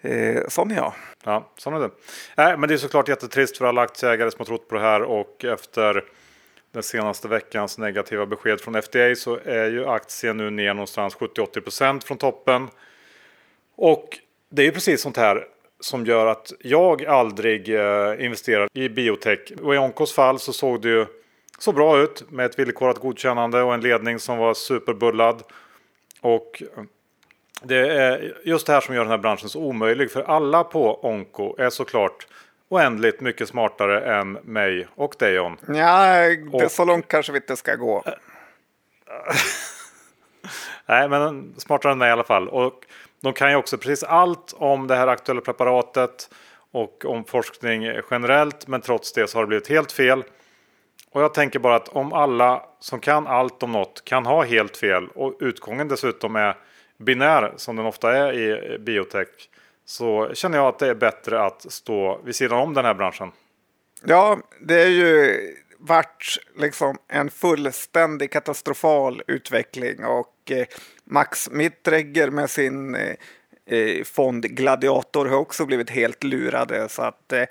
eh, 0.00 0.42
sån 0.48 0.70
är 0.70 0.76
jag. 0.76 0.92
Ja, 1.24 1.52
sån 1.56 1.74
är 1.74 1.80
det. 1.80 1.90
Nej, 2.36 2.56
men 2.56 2.68
det 2.68 2.74
är 2.74 2.78
såklart 2.78 3.08
jättetrist 3.08 3.58
för 3.58 3.64
alla 3.64 3.82
aktieägare 3.82 4.30
som 4.30 4.38
har 4.38 4.44
trott 4.44 4.68
på 4.68 4.74
det 4.74 4.80
här 4.80 5.02
och 5.02 5.44
efter 5.44 6.04
den 6.72 6.82
senaste 6.82 7.28
veckans 7.28 7.78
negativa 7.78 8.26
besked 8.26 8.60
från 8.60 8.82
FDA 8.82 9.14
så 9.14 9.38
är 9.44 9.70
ju 9.70 9.86
aktien 9.86 10.36
nu 10.36 10.50
ner 10.50 10.74
någonstans 10.74 11.16
70-80% 11.16 12.06
från 12.06 12.18
toppen. 12.18 12.68
Och 13.76 14.18
det 14.50 14.62
är 14.62 14.66
ju 14.66 14.72
precis 14.72 15.02
sånt 15.02 15.16
här 15.16 15.46
som 15.80 16.06
gör 16.06 16.26
att 16.26 16.52
jag 16.60 17.04
aldrig 17.04 17.74
eh, 17.74 18.24
investerar 18.24 18.68
i 18.72 18.88
biotech. 18.88 19.52
Och 19.62 19.74
i 19.74 19.78
Onkos 19.78 20.14
fall 20.14 20.38
så 20.38 20.52
såg 20.52 20.82
det 20.82 21.06
ju 21.58 21.62
så 21.62 21.72
bra 21.72 21.98
ut 21.98 22.30
med 22.30 22.46
ett 22.46 22.58
villkorat 22.58 22.98
godkännande 22.98 23.62
och 23.62 23.74
en 23.74 23.80
ledning 23.80 24.18
som 24.18 24.38
var 24.38 24.54
superbullad. 24.54 25.42
Och 26.20 26.62
det 27.62 27.76
är 27.76 28.38
just 28.44 28.66
det 28.66 28.72
här 28.72 28.80
som 28.80 28.94
gör 28.94 29.02
den 29.02 29.10
här 29.10 29.18
branschen 29.18 29.48
så 29.48 29.60
omöjlig 29.60 30.10
för 30.10 30.22
alla 30.22 30.64
på 30.64 31.04
Onko 31.04 31.56
är 31.58 31.70
såklart 31.70 32.26
oändligt 32.68 33.20
mycket 33.20 33.48
smartare 33.48 34.18
än 34.18 34.32
mig 34.32 34.86
och 34.94 35.14
Dejon. 35.18 35.56
Ja, 35.68 36.16
och... 36.52 36.70
så 36.70 36.84
långt 36.84 37.08
kanske 37.08 37.32
vi 37.32 37.38
inte 37.38 37.56
ska 37.56 37.74
gå. 37.74 38.04
Nej, 40.86 41.08
men 41.08 41.54
smartare 41.58 41.92
än 41.92 41.98
mig 41.98 42.08
i 42.08 42.12
alla 42.12 42.24
fall. 42.24 42.48
Och 42.48 42.84
de 43.20 43.32
kan 43.32 43.50
ju 43.50 43.56
också 43.56 43.78
precis 43.78 44.04
allt 44.04 44.54
om 44.56 44.86
det 44.86 44.96
här 44.96 45.06
aktuella 45.06 45.40
preparatet 45.40 46.30
och 46.70 47.04
om 47.04 47.24
forskning 47.24 47.82
generellt. 48.10 48.66
Men 48.66 48.80
trots 48.80 49.12
det 49.12 49.30
så 49.30 49.38
har 49.38 49.42
det 49.42 49.48
blivit 49.48 49.68
helt 49.68 49.92
fel. 49.92 50.24
Och 51.18 51.24
jag 51.24 51.34
tänker 51.34 51.58
bara 51.58 51.76
att 51.76 51.88
om 51.88 52.12
alla 52.12 52.62
som 52.80 53.00
kan 53.00 53.26
allt 53.26 53.62
om 53.62 53.72
något 53.72 54.04
kan 54.04 54.26
ha 54.26 54.44
helt 54.44 54.76
fel 54.76 55.08
och 55.08 55.36
utgången 55.40 55.88
dessutom 55.88 56.36
är 56.36 56.56
binär 56.98 57.52
som 57.56 57.76
den 57.76 57.86
ofta 57.86 58.16
är 58.16 58.32
i 58.32 58.78
biotech 58.78 59.28
så 59.84 60.34
känner 60.34 60.58
jag 60.58 60.66
att 60.66 60.78
det 60.78 60.88
är 60.88 60.94
bättre 60.94 61.42
att 61.42 61.72
stå 61.72 62.20
vid 62.24 62.34
sidan 62.34 62.58
om 62.58 62.74
den 62.74 62.84
här 62.84 62.94
branschen. 62.94 63.32
Ja, 64.04 64.38
det 64.60 64.82
är 64.82 64.88
ju 64.88 65.40
varit 65.78 66.38
liksom 66.56 66.98
en 67.08 67.30
fullständig 67.30 68.30
katastrofal 68.30 69.22
utveckling 69.26 70.04
och 70.04 70.50
eh, 70.50 70.66
Max 71.04 71.50
Mittregger 71.50 72.30
med 72.30 72.50
sin 72.50 72.94
eh, 72.94 73.14
eh 73.66 74.04
fond 74.04 74.42
Gladiator 74.44 75.26
har 75.26 75.36
också 75.36 75.66
blivit 75.66 75.90
helt 75.90 76.24
lurade 76.24 76.88
så 76.88 77.02
att 77.02 77.32
eh, 77.32 77.44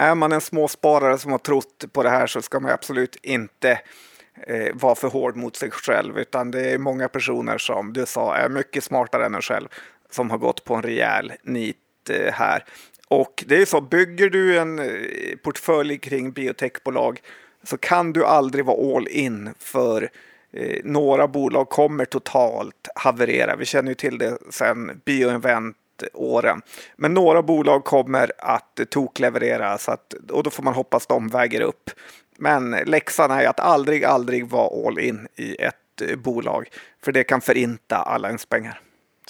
är 0.00 0.14
man 0.14 0.32
en 0.32 0.40
småsparare 0.40 1.18
som 1.18 1.30
har 1.32 1.38
trott 1.38 1.84
på 1.92 2.02
det 2.02 2.10
här 2.10 2.26
så 2.26 2.42
ska 2.42 2.60
man 2.60 2.70
absolut 2.70 3.16
inte 3.22 3.80
eh, 4.46 4.74
vara 4.74 4.94
för 4.94 5.08
hård 5.08 5.36
mot 5.36 5.56
sig 5.56 5.70
själv, 5.70 6.18
utan 6.18 6.50
det 6.50 6.70
är 6.70 6.78
många 6.78 7.08
personer 7.08 7.58
som 7.58 7.92
du 7.92 8.06
sa 8.06 8.36
är 8.36 8.48
mycket 8.48 8.84
smartare 8.84 9.26
än 9.26 9.34
en 9.34 9.42
själv 9.42 9.68
som 10.10 10.30
har 10.30 10.38
gått 10.38 10.64
på 10.64 10.74
en 10.74 10.82
rejäl 10.82 11.32
nit 11.42 11.76
eh, 12.10 12.32
här. 12.32 12.64
Och 13.08 13.44
det 13.46 13.62
är 13.62 13.66
så, 13.66 13.80
bygger 13.80 14.30
du 14.30 14.58
en 14.58 14.78
eh, 14.78 15.36
portfölj 15.42 15.98
kring 15.98 16.32
biotechbolag 16.32 17.20
så 17.62 17.78
kan 17.78 18.12
du 18.12 18.24
aldrig 18.24 18.64
vara 18.64 18.96
all 18.96 19.08
in 19.08 19.54
för 19.58 20.10
eh, 20.52 20.80
några 20.84 21.28
bolag 21.28 21.68
kommer 21.68 22.04
totalt 22.04 22.88
haverera. 22.94 23.56
Vi 23.56 23.64
känner 23.64 23.88
ju 23.88 23.94
till 23.94 24.18
det 24.18 24.38
sen 24.50 25.00
Bioinvent 25.04 25.76
åren. 26.14 26.62
Men 26.96 27.14
några 27.14 27.42
bolag 27.42 27.84
kommer 27.84 28.32
att 28.38 28.80
tokleverera 28.90 29.78
så 29.78 29.92
att, 29.92 30.14
och 30.30 30.42
då 30.42 30.50
får 30.50 30.62
man 30.62 30.74
hoppas 30.74 31.06
de 31.06 31.28
väger 31.28 31.60
upp. 31.60 31.90
Men 32.38 32.70
läxan 32.70 33.30
är 33.30 33.46
att 33.46 33.60
aldrig, 33.60 34.04
aldrig 34.04 34.46
vara 34.46 34.88
all 34.88 34.98
in 34.98 35.28
i 35.36 35.56
ett 35.62 36.00
eh, 36.02 36.16
bolag. 36.16 36.68
För 37.04 37.12
det 37.12 37.24
kan 37.24 37.40
förinta 37.40 37.96
alla 37.96 38.28
ens 38.28 38.46
pengar. 38.46 38.80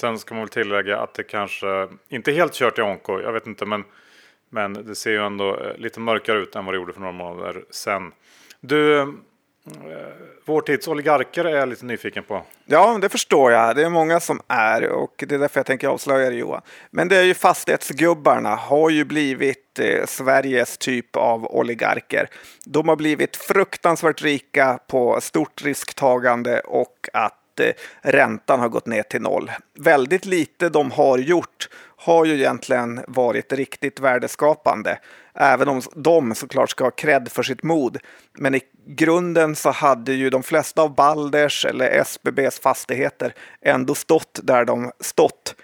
Sen 0.01 0.19
ska 0.19 0.35
man 0.35 0.43
väl 0.43 0.49
tillägga 0.49 0.99
att 0.99 1.15
det 1.15 1.23
kanske 1.23 1.89
inte 2.09 2.33
helt 2.33 2.53
kört 2.53 2.79
i 2.79 2.83
Onko. 2.83 3.21
Jag 3.21 3.33
vet 3.33 3.47
inte, 3.47 3.67
men, 3.67 3.85
men 4.51 4.73
det 4.73 4.95
ser 4.95 5.11
ju 5.11 5.27
ändå 5.27 5.57
eh, 5.57 5.77
lite 5.77 6.01
mörkare 6.01 6.39
ut 6.39 6.57
än 6.57 6.65
vad 6.65 6.75
det 6.75 6.79
gjorde 6.79 6.93
för 6.93 7.01
några 7.01 7.13
månader 7.13 7.65
sedan. 7.71 8.13
Du, 8.61 8.99
eh, 9.01 9.07
Eh, 9.75 10.31
vår 10.45 10.61
tids 10.61 10.89
oligarker 10.89 11.45
är 11.45 11.57
jag 11.57 11.69
lite 11.69 11.85
nyfiken 11.85 12.25
på. 12.25 12.43
Ja, 12.65 12.99
det 13.03 13.09
förstår 13.09 13.53
jag. 13.53 13.77
Det 13.77 13.83
är 13.83 13.89
många 13.89 14.21
som 14.21 14.41
är 14.49 14.89
och 14.89 15.25
det 15.29 15.35
är 15.35 15.39
därför 15.39 15.59
jag 15.59 15.67
tänker 15.67 15.89
avslöja 15.89 16.31
det 16.31 16.37
Johan. 16.37 16.63
Men 16.91 17.09
det 17.09 17.17
är 17.17 17.23
ju 17.23 17.35
fastighetsgubbarna 17.35 18.55
har 18.55 18.91
ju 18.91 19.05
blivit 19.05 19.79
eh, 19.79 20.07
Sveriges 20.07 20.79
typ 20.79 21.17
av 21.17 21.47
oligarker. 21.47 22.29
De 22.65 22.89
har 22.89 22.97
blivit 22.97 23.37
fruktansvärt 23.37 24.23
rika 24.23 24.79
på 24.87 25.21
stort 25.21 25.63
risktagande 25.65 26.61
och 26.61 27.09
att 27.13 27.61
eh, 27.61 27.73
räntan 28.01 28.61
har 28.61 28.69
gått 28.69 28.87
ner 28.87 29.03
till 29.03 29.23
noll. 29.23 29.51
Väldigt 29.79 30.25
lite 30.25 30.69
de 30.69 30.91
har 30.91 31.19
gjort 31.19 31.69
har 31.97 32.25
ju 32.25 32.35
egentligen 32.35 33.01
varit 33.07 33.53
riktigt 33.53 34.01
värdeskapande. 34.01 34.99
Även 35.35 35.69
om 35.69 35.83
de 35.95 36.35
såklart 36.35 36.71
ska 36.71 36.85
ha 36.85 36.91
cred 36.91 37.29
för 37.33 37.43
sitt 37.43 37.63
mod. 37.63 37.99
Men 38.39 38.55
i 38.55 38.61
grunden 38.87 39.57
så 39.57 39.71
hade 39.71 40.13
ju 40.13 40.31
de 40.31 40.43
flesta 40.43 40.83
av 40.83 40.95
Balders 40.95 41.65
eller 41.65 41.91
SBBs 41.91 42.61
fastigheter 42.61 43.35
ändå 43.63 43.95
stått 43.95 44.41
där 44.43 44.65
de 44.65 44.91
stått. 45.01 45.55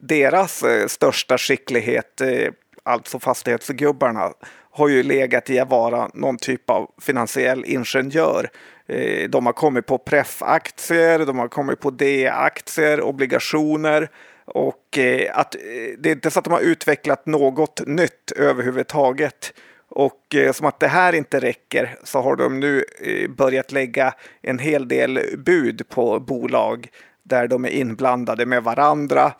Deras 0.00 0.62
eh, 0.62 0.86
största 0.86 1.38
skicklighet, 1.38 2.20
eh, 2.20 2.52
alltså 2.82 3.18
fastighetsgubbarna, 3.18 4.32
har 4.70 4.88
ju 4.88 5.02
legat 5.02 5.50
i 5.50 5.58
att 5.58 5.70
vara 5.70 6.10
någon 6.14 6.38
typ 6.38 6.70
av 6.70 6.90
finansiell 7.00 7.64
ingenjör. 7.66 8.50
Eh, 8.88 9.28
de 9.28 9.46
har 9.46 9.52
kommit 9.52 9.86
på 9.86 9.98
preffaktier, 9.98 11.18
de 11.18 11.38
har 11.38 11.48
kommit 11.48 11.80
på 11.80 11.90
D-aktier, 11.90 13.00
obligationer 13.00 14.08
och 14.46 14.98
eh, 14.98 15.38
att, 15.38 15.54
eh, 15.54 15.60
det 15.98 16.08
är 16.08 16.12
inte 16.12 16.30
så 16.30 16.38
att 16.38 16.44
de 16.44 16.52
har 16.52 16.60
utvecklat 16.60 17.26
något 17.26 17.86
nytt 17.86 18.32
överhuvudtaget. 18.36 19.52
Och 19.88 20.34
eh, 20.34 20.52
som 20.52 20.66
att 20.66 20.80
det 20.80 20.88
här 20.88 21.12
inte 21.12 21.40
räcker 21.40 21.96
så 22.04 22.20
har 22.20 22.36
de 22.36 22.60
nu 22.60 22.84
eh, 23.00 23.30
börjat 23.30 23.72
lägga 23.72 24.14
en 24.42 24.58
hel 24.58 24.88
del 24.88 25.20
bud 25.38 25.88
på 25.88 26.20
bolag 26.20 26.88
där 27.22 27.48
de 27.48 27.64
är 27.64 27.68
inblandade 27.68 28.46
med 28.46 28.62
varandra. 28.62 29.32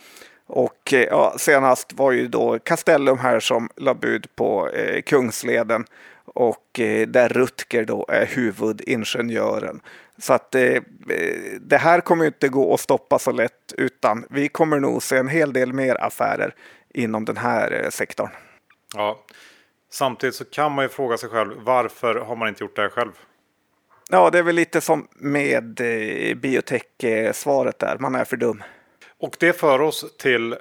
Och 0.46 0.92
ja, 0.92 1.34
senast 1.38 1.92
var 1.92 2.12
ju 2.12 2.28
då 2.28 2.58
Castellum 2.58 3.18
här 3.18 3.40
som 3.40 3.68
la 3.76 3.94
bud 3.94 4.26
på 4.36 4.68
eh, 4.68 5.02
Kungsleden 5.02 5.84
och 6.24 6.80
eh, 6.80 7.08
där 7.08 7.28
Rutger 7.28 7.84
då 7.84 8.06
är 8.08 8.26
huvudingenjören. 8.26 9.80
Så 10.18 10.32
att 10.32 10.54
eh, 10.54 10.82
det 11.60 11.76
här 11.76 12.00
kommer 12.00 12.24
inte 12.24 12.48
gå 12.48 12.74
att 12.74 12.80
stoppa 12.80 13.18
så 13.18 13.32
lätt 13.32 13.72
utan 13.76 14.24
vi 14.30 14.48
kommer 14.48 14.80
nog 14.80 15.02
se 15.02 15.16
en 15.16 15.28
hel 15.28 15.52
del 15.52 15.72
mer 15.72 16.04
affärer 16.04 16.54
inom 16.94 17.24
den 17.24 17.36
här 17.36 17.82
eh, 17.82 17.90
sektorn. 17.90 18.30
Ja, 18.94 19.24
samtidigt 19.90 20.34
så 20.34 20.44
kan 20.44 20.72
man 20.72 20.84
ju 20.84 20.88
fråga 20.88 21.16
sig 21.16 21.28
själv 21.28 21.54
varför 21.62 22.14
har 22.14 22.36
man 22.36 22.48
inte 22.48 22.64
gjort 22.64 22.76
det 22.76 22.82
här 22.82 22.88
själv? 22.88 23.12
Ja, 24.10 24.30
det 24.30 24.38
är 24.38 24.42
väl 24.42 24.54
lite 24.54 24.80
som 24.80 25.08
med 25.14 25.80
eh, 25.80 26.34
biotech-svaret 26.34 27.78
där, 27.78 27.98
man 27.98 28.14
är 28.14 28.24
för 28.24 28.36
dum. 28.36 28.62
Och 29.20 29.36
det 29.38 29.52
för 29.52 29.80
oss 29.80 30.04
till 30.18 30.56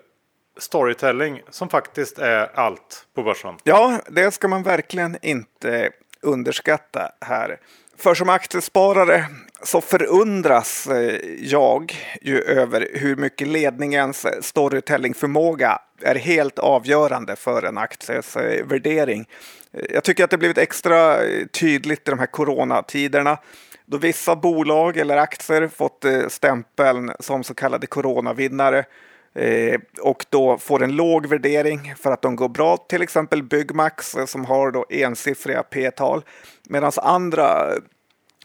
storytelling 0.57 1.41
som 1.49 1.69
faktiskt 1.69 2.19
är 2.19 2.59
allt 2.59 3.07
på 3.15 3.23
börsen. 3.23 3.55
Ja, 3.63 3.99
det 4.09 4.31
ska 4.31 4.47
man 4.47 4.63
verkligen 4.63 5.17
inte 5.21 5.91
underskatta 6.21 7.11
här. 7.21 7.59
För 7.97 8.13
som 8.13 8.29
aktiesparare 8.29 9.25
så 9.63 9.81
förundras 9.81 10.87
eh, 10.87 11.19
jag 11.39 11.93
ju 12.21 12.41
över 12.41 12.87
hur 12.93 13.15
mycket 13.15 13.47
ledningens 13.47 14.25
storytellingförmåga 14.41 15.79
är 16.01 16.15
helt 16.15 16.59
avgörande 16.59 17.35
för 17.35 17.63
en 17.63 17.77
akties 17.77 18.35
eh, 18.35 18.65
värdering. 18.65 19.25
Eh, 19.73 19.85
jag 19.89 20.03
tycker 20.03 20.23
att 20.23 20.29
det 20.29 20.37
blivit 20.37 20.57
extra 20.57 21.17
tydligt 21.51 22.07
i 22.07 22.11
de 22.11 22.19
här 22.19 22.25
coronatiderna 22.25 23.37
då 23.85 23.97
vissa 23.97 24.35
bolag 24.35 24.97
eller 24.97 25.17
aktier 25.17 25.67
fått 25.67 26.05
eh, 26.05 26.27
stämpeln 26.27 27.11
som 27.19 27.43
så 27.43 27.53
kallade 27.53 27.87
coronavinnare 27.87 28.85
eh, 29.33 29.79
och 30.01 30.25
då 30.29 30.57
får 30.57 30.83
en 30.83 30.95
låg 30.95 31.25
värdering 31.25 31.93
för 31.97 32.11
att 32.11 32.21
de 32.21 32.35
går 32.35 32.49
bra, 32.49 32.77
till 32.77 33.01
exempel 33.01 33.43
Byggmax 33.43 34.15
eh, 34.15 34.25
som 34.25 34.45
har 34.45 34.71
då 34.71 34.85
ensiffriga 34.89 35.63
P-tal. 35.63 36.23
Medan 36.63 36.91
andra 36.97 37.69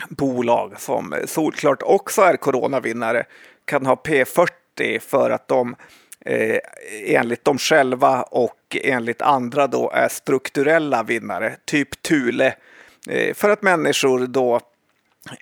bolag 0.09 0.81
som 0.81 1.15
solklart 1.27 1.83
också 1.83 2.23
är 2.23 2.37
coronavinnare 2.37 3.25
kan 3.65 3.87
ha 3.87 3.95
P40 3.95 4.99
för 4.99 5.31
att 5.31 5.49
de 5.49 5.77
eh, 6.25 6.59
enligt 7.07 7.45
dem 7.45 7.59
själva 7.59 8.23
och 8.23 8.77
enligt 8.83 9.23
andra 9.23 9.67
då 9.67 9.91
är 9.91 10.09
strukturella 10.09 11.03
vinnare, 11.03 11.57
typ 11.65 12.03
Thule. 12.03 12.55
Eh, 13.09 13.35
för 13.35 13.51
att 13.51 13.63
människor 13.63 14.27
då 14.27 14.61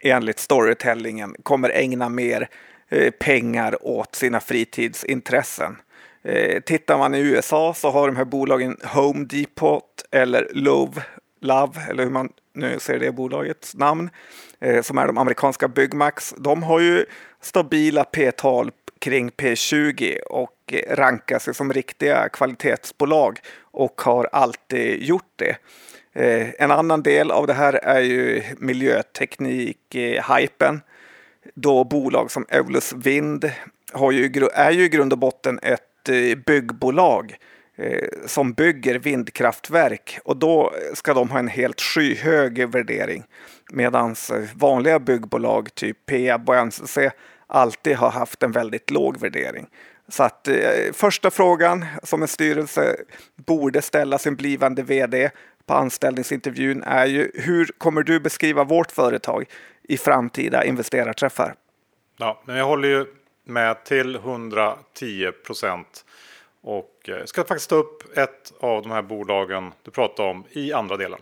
enligt 0.00 0.38
storytellingen 0.38 1.34
kommer 1.42 1.70
ägna 1.70 2.08
mer 2.08 2.48
eh, 2.88 3.10
pengar 3.10 3.86
åt 3.86 4.14
sina 4.14 4.40
fritidsintressen. 4.40 5.76
Eh, 6.22 6.60
tittar 6.60 6.98
man 6.98 7.14
i 7.14 7.18
USA 7.18 7.74
så 7.74 7.90
har 7.90 8.06
de 8.06 8.16
här 8.16 8.24
bolagen 8.24 8.76
Home 8.84 9.24
Depot 9.24 10.04
eller 10.10 10.48
Love, 10.52 11.02
Love 11.40 11.80
eller 11.90 12.02
hur 12.02 12.10
man 12.10 12.32
nu 12.54 12.78
ser 12.78 12.98
det 12.98 13.12
bolagets 13.12 13.74
namn, 13.74 14.10
eh, 14.60 14.82
som 14.82 14.98
är 14.98 15.06
de 15.06 15.18
amerikanska 15.18 15.68
Byggmax. 15.68 16.34
De 16.38 16.62
har 16.62 16.80
ju 16.80 17.04
stabila 17.40 18.04
P-tal 18.04 18.70
kring 18.98 19.30
P20 19.30 20.18
och 20.20 20.74
rankar 20.90 21.38
sig 21.38 21.54
som 21.54 21.72
riktiga 21.72 22.28
kvalitetsbolag 22.28 23.38
och 23.60 24.00
har 24.00 24.28
alltid 24.32 25.02
gjort 25.02 25.32
det. 25.36 25.56
Eh, 26.18 26.48
en 26.58 26.70
annan 26.70 27.02
del 27.02 27.30
av 27.30 27.46
det 27.46 27.52
här 27.52 27.72
är 27.72 28.00
ju 28.00 28.42
miljöteknik-hypen. 28.56 30.80
Då 31.54 31.84
bolag 31.84 32.30
som 32.30 32.46
Eulus 32.48 32.92
Vind 32.92 33.50
har 33.92 34.12
ju, 34.12 34.48
är 34.54 34.70
ju 34.70 34.84
i 34.84 34.88
grund 34.88 35.12
och 35.12 35.18
botten 35.18 35.58
ett 35.62 36.08
eh, 36.08 36.38
byggbolag 36.46 37.36
eh, 37.76 38.08
som 38.26 38.52
bygger 38.52 38.98
vindkraftverk 38.98 40.18
och 40.24 40.36
då 40.36 40.72
ska 40.94 41.14
de 41.14 41.30
ha 41.30 41.38
en 41.38 41.48
helt 41.48 41.80
skyhög 41.80 42.68
värdering. 42.68 43.24
Medan 43.72 44.14
vanliga 44.54 44.98
byggbolag, 44.98 45.74
typ 45.74 46.06
Peab 46.06 46.50
och 46.50 46.66
NCC, 46.66 46.98
alltid 47.46 47.96
har 47.96 48.10
haft 48.10 48.42
en 48.42 48.52
väldigt 48.52 48.90
låg 48.90 49.20
värdering. 49.20 49.66
Så 50.08 50.22
att 50.22 50.48
eh, 50.48 50.92
första 50.92 51.30
frågan 51.30 51.86
som 52.02 52.22
en 52.22 52.28
styrelse 52.28 52.96
borde 53.46 53.82
ställa 53.82 54.18
sin 54.18 54.36
blivande 54.36 54.82
vd 54.82 55.30
på 55.68 55.74
anställningsintervjun 55.74 56.82
är 56.82 57.06
ju 57.06 57.30
hur 57.34 57.66
kommer 57.78 58.02
du 58.02 58.20
beskriva 58.20 58.64
vårt 58.64 58.92
företag 58.92 59.44
i 59.82 59.96
framtida 59.96 60.64
investerarträffar? 60.64 61.54
Ja, 62.16 62.42
men 62.44 62.56
jag 62.56 62.64
håller 62.64 62.88
ju 62.88 63.06
med 63.44 63.84
till 63.84 64.16
110 64.16 65.32
procent. 65.46 66.04
Och 66.60 67.08
eh, 67.08 67.24
ska 67.24 67.44
faktiskt 67.44 67.70
ta 67.70 67.76
upp 67.76 68.18
ett 68.18 68.52
av 68.60 68.82
de 68.82 68.90
här 68.90 69.02
bolagen 69.02 69.72
du 69.82 69.90
pratade 69.90 70.30
om 70.30 70.44
i 70.50 70.72
andra 70.72 70.96
delen. 70.96 71.20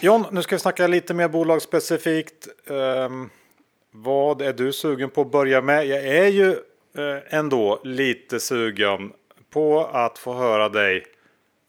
John, 0.00 0.24
nu 0.30 0.42
ska 0.42 0.54
vi 0.54 0.60
snacka 0.60 0.86
lite 0.86 1.14
mer 1.14 1.28
bolagsspecifikt. 1.28 2.48
Um, 2.66 3.30
vad 3.90 4.42
är 4.42 4.52
du 4.52 4.72
sugen 4.72 5.10
på 5.10 5.20
att 5.20 5.30
börja 5.30 5.60
med? 5.60 5.86
Jag 5.86 6.06
är 6.06 6.28
ju 6.28 6.50
eh, 6.96 7.34
ändå 7.38 7.80
lite 7.84 8.40
sugen 8.40 9.12
på 9.56 9.84
att 9.92 10.18
få 10.18 10.34
höra 10.34 10.68
dig 10.68 11.04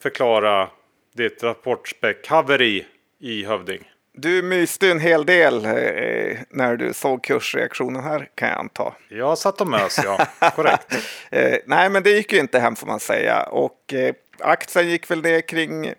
förklara 0.02 0.70
ditt 1.16 1.44
rapportspäck-haveri 1.44 2.86
i 3.20 3.46
Hövding. 3.46 3.92
Du 4.14 4.42
myste 4.42 4.92
en 4.92 5.00
hel 5.00 5.26
del 5.26 5.66
eh, 5.66 6.38
när 6.50 6.76
du 6.78 6.94
såg 6.94 7.24
kursreaktionen 7.24 8.04
här 8.04 8.30
kan 8.36 8.50
jag 8.50 8.58
anta. 8.58 8.94
Jag 9.10 9.38
satt 9.38 9.62
och 9.62 9.68
mös, 9.68 10.00
ja. 10.04 10.28
Korrekt. 10.56 10.96
eh, 11.32 11.58
nej, 11.66 11.90
men 11.90 12.04
det 12.04 12.10
gick 12.10 12.34
ju 12.34 12.40
inte 12.40 12.60
hem 12.60 12.76
får 12.76 12.88
man 12.88 13.00
säga. 13.00 13.44
Och 13.44 13.94
eh, 13.94 14.14
aktien 14.40 14.90
gick 14.90 15.12
väl 15.12 15.22
ner 15.22 15.42
kring 15.42 15.94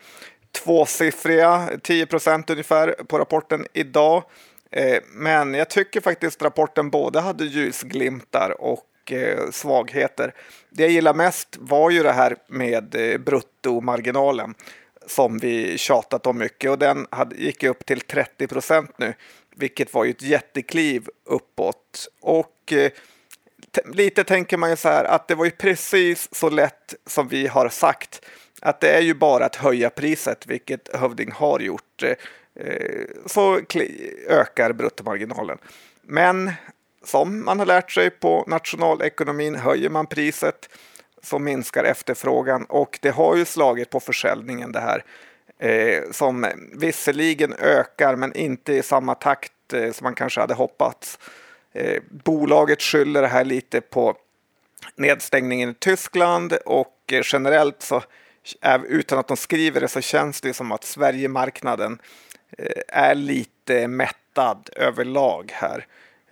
tvåsiffriga, 0.65 1.69
10 1.83 2.07
procent 2.07 2.51
ungefär 2.51 2.89
på 3.09 3.19
rapporten 3.19 3.67
idag. 3.73 4.23
Eh, 4.71 4.99
men 5.13 5.55
jag 5.55 5.71
tycker 5.71 6.01
faktiskt 6.01 6.43
rapporten 6.43 6.91
både 6.91 7.21
hade 7.21 7.45
ljusglimtar 7.45 8.61
och 8.61 8.85
eh, 9.13 9.51
svagheter. 9.51 10.35
Det 10.71 10.83
jag 10.83 10.93
gillar 10.93 11.15
mest 11.15 11.57
var 11.61 11.91
ju 11.91 12.03
det 12.03 12.13
här 12.13 12.37
med 12.49 12.95
eh, 12.95 13.19
bruttomarginalen 13.19 14.55
som 15.07 15.39
vi 15.39 15.79
tjatat 15.79 16.27
om 16.27 16.39
mycket 16.39 16.71
och 16.71 16.79
den 16.79 17.07
hade, 17.11 17.37
gick 17.37 17.63
upp 17.63 17.87
till 17.87 18.01
30 18.01 18.47
procent 18.47 18.91
nu, 18.99 19.15
vilket 19.57 19.95
var 19.95 20.05
ju 20.05 20.11
ett 20.11 20.23
jättekliv 20.23 21.09
uppåt. 21.25 22.09
Och 22.21 22.73
eh, 22.73 22.91
lite 23.93 24.25
tänker 24.25 24.57
man 24.57 24.71
ju 24.71 24.77
så 24.77 24.89
här 24.89 25.05
att 25.05 25.29
det 25.29 25.35
var 25.35 25.45
ju 25.45 25.51
precis 25.51 26.35
så 26.35 26.51
lätt 26.51 26.95
som 27.07 27.29
vi 27.29 27.47
har 27.47 27.69
sagt 27.69 28.25
att 28.61 28.81
det 28.81 28.89
är 28.89 29.01
ju 29.01 29.15
bara 29.15 29.45
att 29.45 29.57
höja 29.57 29.91
priset, 29.91 30.47
vilket 30.47 30.97
Hövding 30.97 31.33
har 31.33 31.61
gjort, 31.61 32.03
eh, 32.03 33.05
så 33.27 33.61
ökar 34.29 34.73
bruttomarginalen. 34.73 35.59
Men 36.03 36.53
som 37.09 37.45
man 37.45 37.59
har 37.59 37.67
lärt 37.67 37.91
sig 37.91 38.11
på 38.11 38.45
nationalekonomin, 38.47 39.55
höjer 39.55 39.91
man 39.91 40.07
priset 40.07 40.69
så 41.23 41.39
minskar 41.39 41.85
efterfrågan 41.85 42.65
och 42.65 42.99
det 43.03 43.11
har 43.11 43.37
ju 43.37 43.45
slagit 43.45 43.91
på 43.91 44.01
försäljningen 44.01 44.73
det 44.73 44.81
här 44.81 45.05
eh, 45.59 46.11
som 46.11 46.47
visserligen 46.73 47.55
ökar 47.59 48.17
men 48.17 48.37
inte 48.37 48.73
i 48.73 48.83
samma 48.83 49.15
takt 49.15 49.73
eh, 49.73 49.93
som 49.93 50.05
man 50.05 50.15
kanske 50.15 50.41
hade 50.41 50.55
hoppats. 50.55 51.19
Eh, 51.73 52.03
bolaget 52.11 52.83
skyller 52.83 53.23
det 53.23 53.29
här 53.29 53.45
lite 53.45 53.81
på 53.81 54.17
nedstängningen 54.97 55.71
i 55.71 55.75
Tyskland 55.75 56.53
och 56.53 57.13
eh, 57.13 57.23
generellt 57.25 57.83
så 57.83 58.03
eh, 58.63 58.83
utan 58.89 59.19
att 59.19 59.29
de 59.29 59.37
skriver 59.37 59.81
det 59.81 59.89
så 59.89 60.01
känns 60.01 60.41
det 60.41 60.55
som 60.55 60.73
att 60.73 60.85
Sverigemarknaden 60.85 61.99
eh, 62.59 62.83
är 62.89 63.15
lite 63.15 63.89
mättad 63.89 64.71
överlag 64.77 65.51
här. 65.55 65.87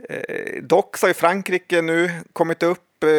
Eh, 0.09 0.63
dock 0.63 0.97
så 0.97 1.07
har 1.07 1.15
Frankrike 1.15 1.83
nu 1.83 2.11
kommit 2.33 2.63
upp 2.63 3.05
eh, 3.05 3.11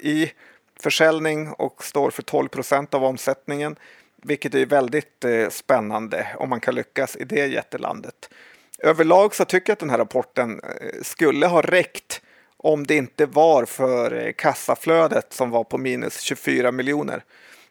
i 0.00 0.32
försäljning 0.80 1.48
och 1.48 1.84
står 1.84 2.10
för 2.10 2.22
12 2.22 2.48
procent 2.48 2.94
av 2.94 3.04
omsättningen, 3.04 3.76
vilket 4.22 4.54
är 4.54 4.66
väldigt 4.66 5.24
eh, 5.24 5.48
spännande 5.48 6.26
om 6.36 6.48
man 6.48 6.60
kan 6.60 6.74
lyckas 6.74 7.16
i 7.16 7.24
det 7.24 7.46
jättelandet. 7.46 8.30
Överlag 8.78 9.34
så 9.34 9.44
tycker 9.44 9.70
jag 9.70 9.74
att 9.74 9.80
den 9.80 9.90
här 9.90 9.98
rapporten 9.98 10.60
eh, 10.60 11.02
skulle 11.02 11.46
ha 11.46 11.62
räckt 11.62 12.22
om 12.56 12.86
det 12.86 12.96
inte 12.96 13.26
var 13.26 13.64
för 13.64 14.26
eh, 14.26 14.32
kassaflödet 14.32 15.32
som 15.32 15.50
var 15.50 15.64
på 15.64 15.78
minus 15.78 16.20
24 16.20 16.72
miljoner. 16.72 17.24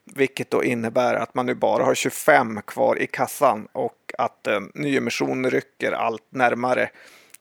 Vilket 0.03 0.51
då 0.51 0.63
innebär 0.63 1.13
att 1.13 1.35
man 1.35 1.45
nu 1.45 1.53
bara 1.55 1.83
har 1.83 1.95
25 1.95 2.61
kvar 2.61 2.99
i 2.99 3.07
kassan 3.07 3.67
och 3.71 4.11
att 4.17 4.47
eh, 4.47 4.59
nyemission 4.73 5.49
rycker 5.49 5.91
allt 5.91 6.25
närmare. 6.29 6.89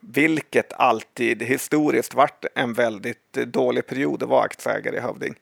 Vilket 0.01 0.73
alltid 0.73 1.43
historiskt 1.43 2.15
varit 2.15 2.45
en 2.55 2.73
väldigt 2.73 3.37
eh, 3.37 3.47
dålig 3.47 3.87
period 3.87 4.23
att 4.23 4.29
vara 4.29 4.43
aktieägare 4.43 4.97
i 4.97 5.01
Hövding. 5.01 5.35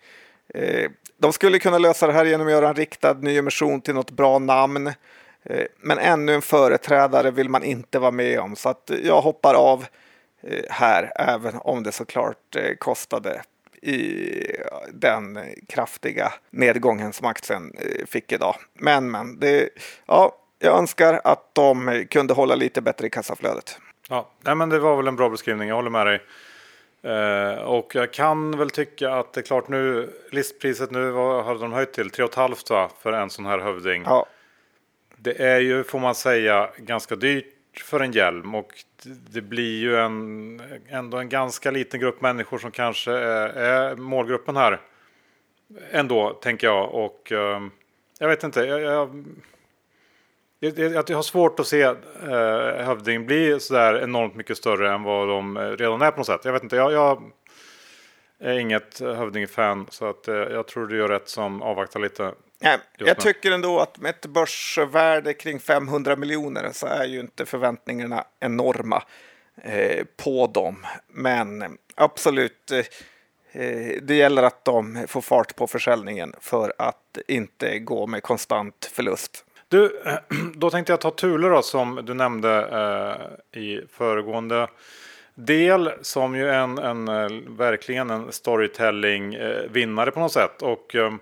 Eh, 0.54 0.90
de 1.18 1.32
skulle 1.32 1.58
kunna 1.58 1.78
lösa 1.78 2.06
det 2.06 2.12
här 2.12 2.24
genom 2.24 2.46
att 2.46 2.52
göra 2.52 2.68
en 2.68 2.74
riktad 2.74 3.14
nyemission 3.14 3.80
till 3.80 3.94
något 3.94 4.10
bra 4.10 4.38
namn. 4.38 4.86
Eh, 5.42 5.66
men 5.80 5.98
ännu 5.98 6.34
en 6.34 6.42
företrädare 6.42 7.30
vill 7.30 7.48
man 7.48 7.64
inte 7.64 7.98
vara 7.98 8.10
med 8.10 8.40
om 8.40 8.56
så 8.56 8.68
att 8.68 8.90
jag 9.04 9.20
hoppar 9.20 9.54
av 9.54 9.86
här 10.70 11.12
även 11.16 11.54
om 11.56 11.82
det 11.82 11.92
såklart 11.92 12.56
kostade 12.78 13.42
i 13.82 14.32
den 14.92 15.38
kraftiga 15.68 16.32
nedgången 16.50 17.12
som 17.12 17.26
aktien 17.26 17.72
fick 18.06 18.32
idag. 18.32 18.56
Men, 18.74 19.10
men, 19.10 19.40
det, 19.40 19.68
ja, 20.06 20.36
jag 20.58 20.78
önskar 20.78 21.20
att 21.24 21.54
de 21.54 22.04
kunde 22.10 22.34
hålla 22.34 22.54
lite 22.54 22.80
bättre 22.80 23.06
i 23.06 23.10
kassaflödet. 23.10 23.78
Ja, 24.08 24.30
nej, 24.40 24.54
men 24.54 24.68
det 24.68 24.78
var 24.78 24.96
väl 24.96 25.08
en 25.08 25.16
bra 25.16 25.28
beskrivning. 25.28 25.68
Jag 25.68 25.76
håller 25.76 25.90
med 25.90 26.06
dig. 26.06 26.20
Eh, 27.02 27.54
och 27.54 27.94
jag 27.94 28.12
kan 28.12 28.58
väl 28.58 28.70
tycka 28.70 29.14
att 29.14 29.32
det 29.32 29.40
är 29.40 29.42
klart 29.42 29.68
nu 29.68 30.10
listpriset 30.30 30.90
nu 30.90 31.10
vad 31.10 31.44
hade 31.44 31.60
de 31.60 31.72
höjt 31.72 31.92
till 31.92 32.10
3,5 32.10 32.88
för 33.02 33.12
en 33.12 33.30
sån 33.30 33.46
här 33.46 33.58
hövding. 33.58 34.02
Ja. 34.06 34.26
Det 35.16 35.40
är 35.42 35.60
ju 35.60 35.84
får 35.84 35.98
man 35.98 36.14
säga 36.14 36.70
ganska 36.76 37.16
dyrt 37.16 37.80
för 37.84 38.00
en 38.00 38.12
hjälm 38.12 38.54
och 38.54 38.72
det 39.04 39.40
blir 39.40 39.80
ju 39.80 39.96
en, 39.96 40.62
ändå 40.88 41.18
en 41.18 41.28
ganska 41.28 41.70
liten 41.70 42.00
grupp 42.00 42.20
människor 42.20 42.58
som 42.58 42.70
kanske 42.70 43.12
är, 43.12 43.48
är 43.48 43.96
målgruppen 43.96 44.56
här. 44.56 44.80
Ändå, 45.90 46.32
tänker 46.32 46.66
jag. 46.66 46.94
Och 46.94 47.32
uh, 47.32 47.66
jag 48.18 48.28
vet 48.28 48.44
inte. 48.44 48.60
Jag, 48.60 48.80
jag, 48.80 49.24
jag, 50.76 51.10
jag 51.10 51.16
har 51.16 51.22
svårt 51.22 51.60
att 51.60 51.66
se 51.66 51.86
uh, 51.86 51.96
Hövding 52.84 53.26
bli 53.26 53.60
sådär 53.60 54.02
enormt 54.02 54.34
mycket 54.34 54.56
större 54.56 54.94
än 54.94 55.02
vad 55.02 55.28
de 55.28 55.58
redan 55.58 56.02
är 56.02 56.10
på 56.10 56.16
något 56.16 56.26
sätt. 56.26 56.40
Jag 56.44 56.52
vet 56.52 56.62
inte. 56.62 56.76
Jag, 56.76 56.92
jag 56.92 57.22
är 58.40 58.58
inget 58.58 59.00
Hövding-fan 59.00 59.86
så 59.90 60.06
att 60.06 60.28
uh, 60.28 60.34
jag 60.34 60.66
tror 60.66 60.86
du 60.86 60.96
gör 60.96 61.08
rätt 61.08 61.28
som 61.28 61.62
avvaktar 61.62 62.00
lite. 62.00 62.32
Nej, 62.60 62.78
jag 62.98 63.20
tycker 63.20 63.52
ändå 63.52 63.80
att 63.80 63.98
med 63.98 64.10
ett 64.10 64.26
börsvärde 64.26 65.34
kring 65.34 65.60
500 65.60 66.16
miljoner 66.16 66.70
så 66.72 66.86
är 66.86 67.04
ju 67.04 67.20
inte 67.20 67.46
förväntningarna 67.46 68.24
enorma 68.40 69.02
eh, 69.62 70.04
på 70.16 70.46
dem. 70.46 70.86
Men 71.08 71.78
absolut, 71.94 72.70
eh, 72.70 74.02
det 74.02 74.14
gäller 74.14 74.42
att 74.42 74.64
de 74.64 75.04
får 75.08 75.20
fart 75.20 75.56
på 75.56 75.66
försäljningen 75.66 76.34
för 76.40 76.72
att 76.78 77.18
inte 77.28 77.78
gå 77.78 78.06
med 78.06 78.22
konstant 78.22 78.90
förlust. 78.92 79.44
Du, 79.68 80.02
då 80.54 80.70
tänkte 80.70 80.92
jag 80.92 81.00
ta 81.00 81.10
Thule 81.10 81.48
då 81.48 81.62
som 81.62 82.00
du 82.04 82.14
nämnde 82.14 82.68
eh, 83.52 83.60
i 83.60 83.80
föregående 83.92 84.68
del 85.34 85.90
som 86.02 86.36
ju 86.36 86.50
en, 86.50 86.78
en 86.78 87.08
eh, 87.08 87.28
verkligen 87.46 88.10
en 88.10 88.32
storytelling 88.32 89.34
eh, 89.34 89.70
vinnare 89.70 90.10
på 90.10 90.20
något 90.20 90.32
sätt. 90.32 90.62
Och 90.62 90.94
eh, 90.94 91.14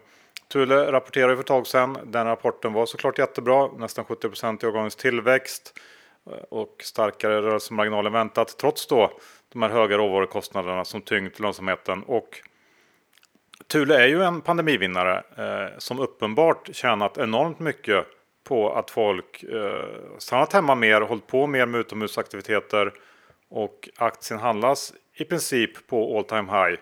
Thule 0.52 0.92
rapporterade 0.92 1.34
för 1.34 1.40
ett 1.40 1.46
tag 1.46 1.66
sedan. 1.66 1.98
Den 2.04 2.26
rapporten 2.26 2.72
var 2.72 2.86
såklart 2.86 3.18
jättebra. 3.18 3.68
Nästan 3.78 4.04
70 4.04 4.28
i 4.62 4.66
organisk 4.66 4.98
tillväxt 4.98 5.80
eh, 6.26 6.32
och 6.50 6.76
starkare 6.82 7.42
rörelsemarginal 7.42 8.06
än 8.06 8.12
väntat. 8.12 8.58
Trots 8.58 8.86
då 8.86 9.10
de 9.52 9.62
här 9.62 9.70
höga 9.70 9.98
råvarukostnaderna 9.98 10.84
som 10.84 11.02
tyngt 11.02 11.40
lönsamheten. 11.40 12.02
Och 12.02 12.40
Thule 13.66 14.02
är 14.02 14.06
ju 14.06 14.22
en 14.22 14.40
pandemivinnare 14.40 15.22
eh, 15.36 15.78
som 15.78 16.00
uppenbart 16.00 16.68
tjänat 16.72 17.18
enormt 17.18 17.60
mycket 17.60 18.06
på 18.44 18.72
att 18.72 18.90
folk 18.90 19.42
eh, 19.42 20.18
stannat 20.18 20.52
hemma 20.52 20.74
mer, 20.74 21.00
hållit 21.00 21.26
på 21.26 21.46
mer 21.46 21.66
med 21.66 21.80
utomhusaktiviteter 21.80 22.92
och 23.48 23.88
aktien 23.96 24.40
handlas 24.40 24.92
i 25.14 25.24
princip 25.24 25.86
på 25.86 26.18
all 26.18 26.24
time 26.24 26.52
high. 26.52 26.80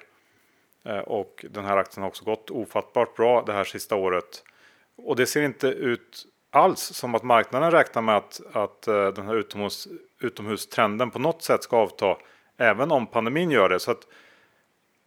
Eh, 0.85 0.98
och 0.98 1.44
den 1.51 1.64
här 1.64 1.77
aktien 1.77 2.03
har 2.03 2.09
också 2.09 2.25
gått 2.25 2.51
ofattbart 2.51 3.16
bra 3.16 3.42
det 3.46 3.53
här 3.53 3.64
sista 3.64 3.96
året. 3.96 4.44
Och 4.96 5.16
det 5.16 5.27
ser 5.27 5.42
inte 5.42 5.66
ut 5.66 6.27
alls 6.51 6.81
som 6.81 7.14
att 7.14 7.22
marknaden 7.22 7.70
räknar 7.70 8.03
med 8.03 8.16
att, 8.16 8.40
att 8.53 8.88
eh, 8.88 9.09
den 9.09 9.27
här 9.27 9.37
utomhus, 9.37 9.88
utomhustrenden 10.20 11.11
på 11.11 11.18
något 11.18 11.42
sätt 11.42 11.62
ska 11.62 11.77
avta. 11.77 12.16
Även 12.59 12.90
om 12.90 13.07
pandemin 13.07 13.51
gör 13.51 13.68
det. 13.68 13.81
Så 13.81 13.90
att 13.90 14.07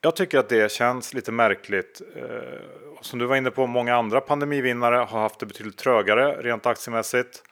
jag 0.05 0.15
tycker 0.15 0.39
att 0.39 0.49
det 0.49 0.71
känns 0.71 1.13
lite 1.13 1.31
märkligt. 1.31 2.01
Eh, 2.15 2.59
som 3.01 3.19
du 3.19 3.25
var 3.25 3.35
inne 3.35 3.51
på, 3.51 3.67
många 3.67 3.95
andra 3.95 4.21
pandemivinnare 4.21 4.95
har 4.95 5.19
haft 5.19 5.39
det 5.39 5.45
betydligt 5.45 5.77
trögare 5.77 6.41
rent 6.41 6.65
aktiemässigt. 6.65 7.43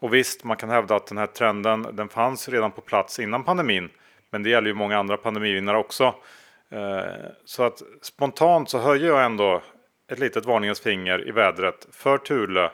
Och 0.00 0.14
visst, 0.14 0.44
man 0.44 0.56
kan 0.56 0.70
hävda 0.70 0.96
att 0.96 1.06
den 1.06 1.18
här 1.18 1.26
trenden 1.26 1.86
den 1.92 2.08
fanns 2.08 2.48
redan 2.48 2.72
på 2.72 2.80
plats 2.80 3.18
innan 3.18 3.44
pandemin. 3.44 3.88
Men 4.30 4.42
det 4.42 4.50
gäller 4.50 4.68
ju 4.68 4.74
många 4.74 4.98
andra 4.98 5.16
pandemivinnare 5.16 5.76
också. 5.76 6.14
Eh, 6.70 7.00
så 7.44 7.62
att 7.62 7.82
spontant 8.02 8.70
så 8.70 8.78
höjer 8.78 9.08
jag 9.08 9.24
ändå 9.24 9.62
ett 10.12 10.18
litet 10.18 10.46
varningens 10.46 10.80
finger 10.80 11.28
i 11.28 11.30
vädret 11.30 11.88
för 11.92 12.18
Thule. 12.18 12.64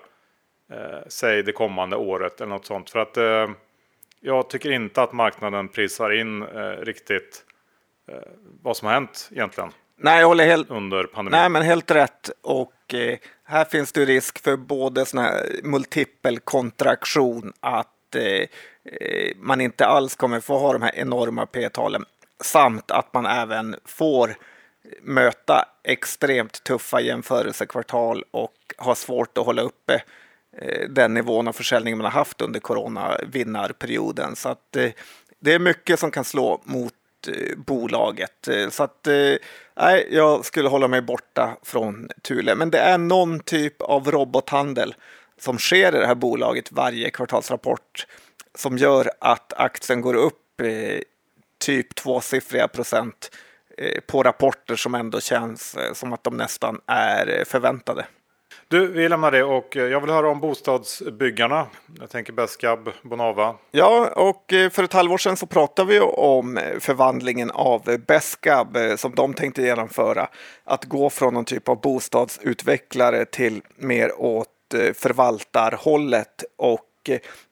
Eh, 0.73 0.99
säg 1.09 1.43
det 1.43 1.53
kommande 1.53 1.97
året 1.97 2.41
eller 2.41 2.51
något 2.51 2.67
sånt. 2.67 2.91
För 2.91 2.99
att 2.99 3.17
jag 4.21 4.51
tycker 4.51 4.71
inte 4.71 5.03
att 5.03 5.13
marknaden 5.13 5.69
prisar 5.69 6.11
in 6.11 6.45
riktigt 6.81 7.46
vad 8.63 8.77
som 8.77 8.87
har 8.87 8.95
hänt 8.95 9.29
egentligen. 9.33 9.71
Nej, 9.99 10.21
jag 10.21 10.27
håller 10.27 10.47
helt, 10.47 10.71
under 10.71 11.05
pandemin. 11.05 11.41
Nej, 11.41 11.49
men 11.49 11.63
helt 11.63 11.91
rätt. 11.91 12.31
Och 12.43 12.95
eh, 12.95 13.19
här 13.45 13.65
finns 13.65 13.93
det 13.93 14.05
risk 14.05 14.39
för 14.39 14.57
både 14.57 15.07
sån 15.07 15.21
här 15.21 15.61
multipel 15.63 16.39
kontraktion 16.39 17.53
att 17.61 17.93
man 19.37 19.61
inte 19.61 19.87
alls 19.87 20.17
kommer 20.17 20.41
få 20.41 20.59
ha 20.59 20.73
de 20.73 20.83
här 20.83 20.95
enorma 20.95 21.47
p-talen 21.47 22.05
samt 22.41 22.91
att 22.91 23.15
man 23.15 23.27
även 23.27 23.77
får 23.85 24.37
möta 25.03 25.69
extremt 25.85 26.65
tuffa 26.65 27.01
jämförelsekvartal 27.01 28.25
och 28.31 28.55
ha 28.79 28.95
svårt 28.95 29.39
att 29.39 29.47
hålla 29.47 29.63
uppe 29.63 30.03
eh, 30.59 30.89
den 30.89 31.15
nivån 31.15 31.49
av 31.49 31.53
försäljning 31.53 31.97
man 31.97 32.05
har 32.05 32.13
haft 32.13 32.41
under 32.41 32.61
coronavinnarperioden. 32.61 34.37
Så 34.37 34.49
att 34.49 34.77
eh, 34.77 34.91
det 35.39 35.53
är 35.53 35.59
mycket 35.59 36.01
som 36.01 36.11
kan 36.11 36.25
slå 36.25 36.63
mot 36.65 36.93
eh, 36.93 37.06
bolaget. 37.57 38.49
Eh, 38.49 38.69
så 38.69 38.83
att 38.83 39.07
eh, 39.07 39.35
nej, 39.77 40.09
jag 40.11 40.45
skulle 40.45 40.69
hålla 40.69 40.89
mig 40.89 41.03
borta 41.03 41.57
från 41.63 42.09
Thule. 42.23 42.55
Men 42.55 42.71
det 42.71 42.79
är 42.79 42.99
någon 42.99 43.41
typ 43.41 43.83
av 43.83 44.11
robothandel 44.11 44.95
som 45.39 45.59
sker 45.59 45.97
i 45.97 45.99
det 45.99 46.07
här 46.07 46.15
bolaget 46.15 46.73
varje 46.73 47.11
kvartalsrapport 47.11 48.07
som 48.55 48.79
gör 48.79 49.11
att 49.21 49.53
aktien 49.53 50.01
går 50.01 50.15
upp 50.15 50.61
eh, 50.61 51.01
typ 51.59 51.95
tvåsiffriga 51.95 52.69
procent 52.69 53.31
eh, 53.79 54.01
på 54.07 54.23
rapporter 54.23 54.77
som 54.77 54.95
ändå 54.95 55.21
känns 55.21 55.75
eh, 55.75 55.93
som 55.93 56.13
att 56.13 56.25
de 56.25 56.37
nästan 56.37 56.81
är 56.87 57.45
förväntade. 57.47 58.07
Du, 58.69 58.87
vi 58.87 59.09
lämnar 59.09 59.31
det 59.31 59.45
och 59.45 59.77
eh, 59.77 59.83
jag 59.83 60.01
vill 60.01 60.11
höra 60.11 60.29
om 60.29 60.41
bostadsbyggarna. 60.41 61.67
Jag 62.01 62.11
tänker 62.11 62.33
Beskab, 62.33 62.91
Bonava. 63.03 63.57
Ja, 63.71 64.11
och 64.17 64.53
eh, 64.53 64.71
för 64.71 64.85
ett 64.85 64.93
halvår 64.93 65.19
sedan 65.19 65.37
så 65.37 65.47
pratade 65.47 65.93
vi 65.93 66.01
om 66.01 66.59
eh, 66.59 66.79
förvandlingen 66.79 67.51
av 67.51 67.99
Beskab 68.07 68.77
som 68.97 69.15
de 69.15 69.35
tänkte 69.35 69.63
genomföra. 69.63 70.29
Att 70.65 70.85
gå 70.85 71.11
från 71.11 71.35
någon 71.35 71.45
typ 71.45 71.69
av 71.69 71.81
bostadsutvecklare 71.81 73.25
till 73.25 73.63
mer 73.77 74.21
åt 74.21 74.49
förvaltarhållet 74.95 76.45
och 76.57 77.11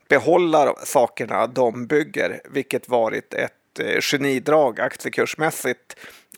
behålla 0.08 0.74
sakerna 0.84 1.46
de 1.46 1.86
bygger, 1.86 2.40
vilket 2.44 2.88
varit 2.88 3.34
ett 3.34 3.80
genidrag 4.00 4.80
aktiekursmässigt 4.80 5.96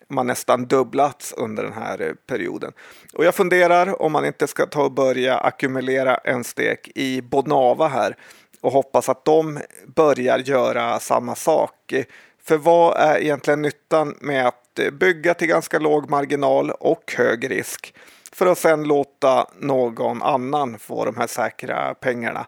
man 0.09 0.27
nästan 0.27 0.67
dubblats 0.67 1.35
under 1.37 1.63
den 1.63 1.73
här 1.73 2.01
eh, 2.01 2.13
perioden. 2.27 2.73
Och 3.15 3.25
jag 3.25 3.35
funderar 3.35 4.03
om 4.03 4.13
man 4.13 4.25
inte 4.25 4.47
ska 4.47 4.67
ta 4.67 4.83
och 4.83 4.93
börja 4.93 5.39
ackumulera 5.39 6.15
en 6.15 6.45
stek 6.45 6.91
i 6.95 7.23
Bonava 7.23 7.89
här 7.89 8.17
och 8.61 8.73
hoppas 8.73 9.09
att 9.09 9.25
de 9.25 9.61
börjar 9.87 10.39
göra 10.39 11.01
samma 11.01 11.35
sak. 11.35 11.95
För 12.43 12.57
vad 12.57 12.97
är 12.97 13.19
egentligen 13.19 13.63
nyttan 13.63 14.17
med 14.21 14.47
att 14.47 14.79
eh, 14.79 14.91
bygga 14.91 15.35
till 15.35 15.49
ganska 15.49 15.79
låg 15.79 16.11
marginal 16.11 16.71
och 16.71 17.15
hög 17.17 17.51
risk 17.51 17.95
för 18.33 18.47
att 18.47 18.59
sedan 18.59 18.85
låta 18.85 19.47
någon 19.61 20.23
annan 20.23 20.79
få 20.79 21.05
de 21.05 21.17
här 21.17 21.27
säkra 21.27 21.95
pengarna? 21.95 22.47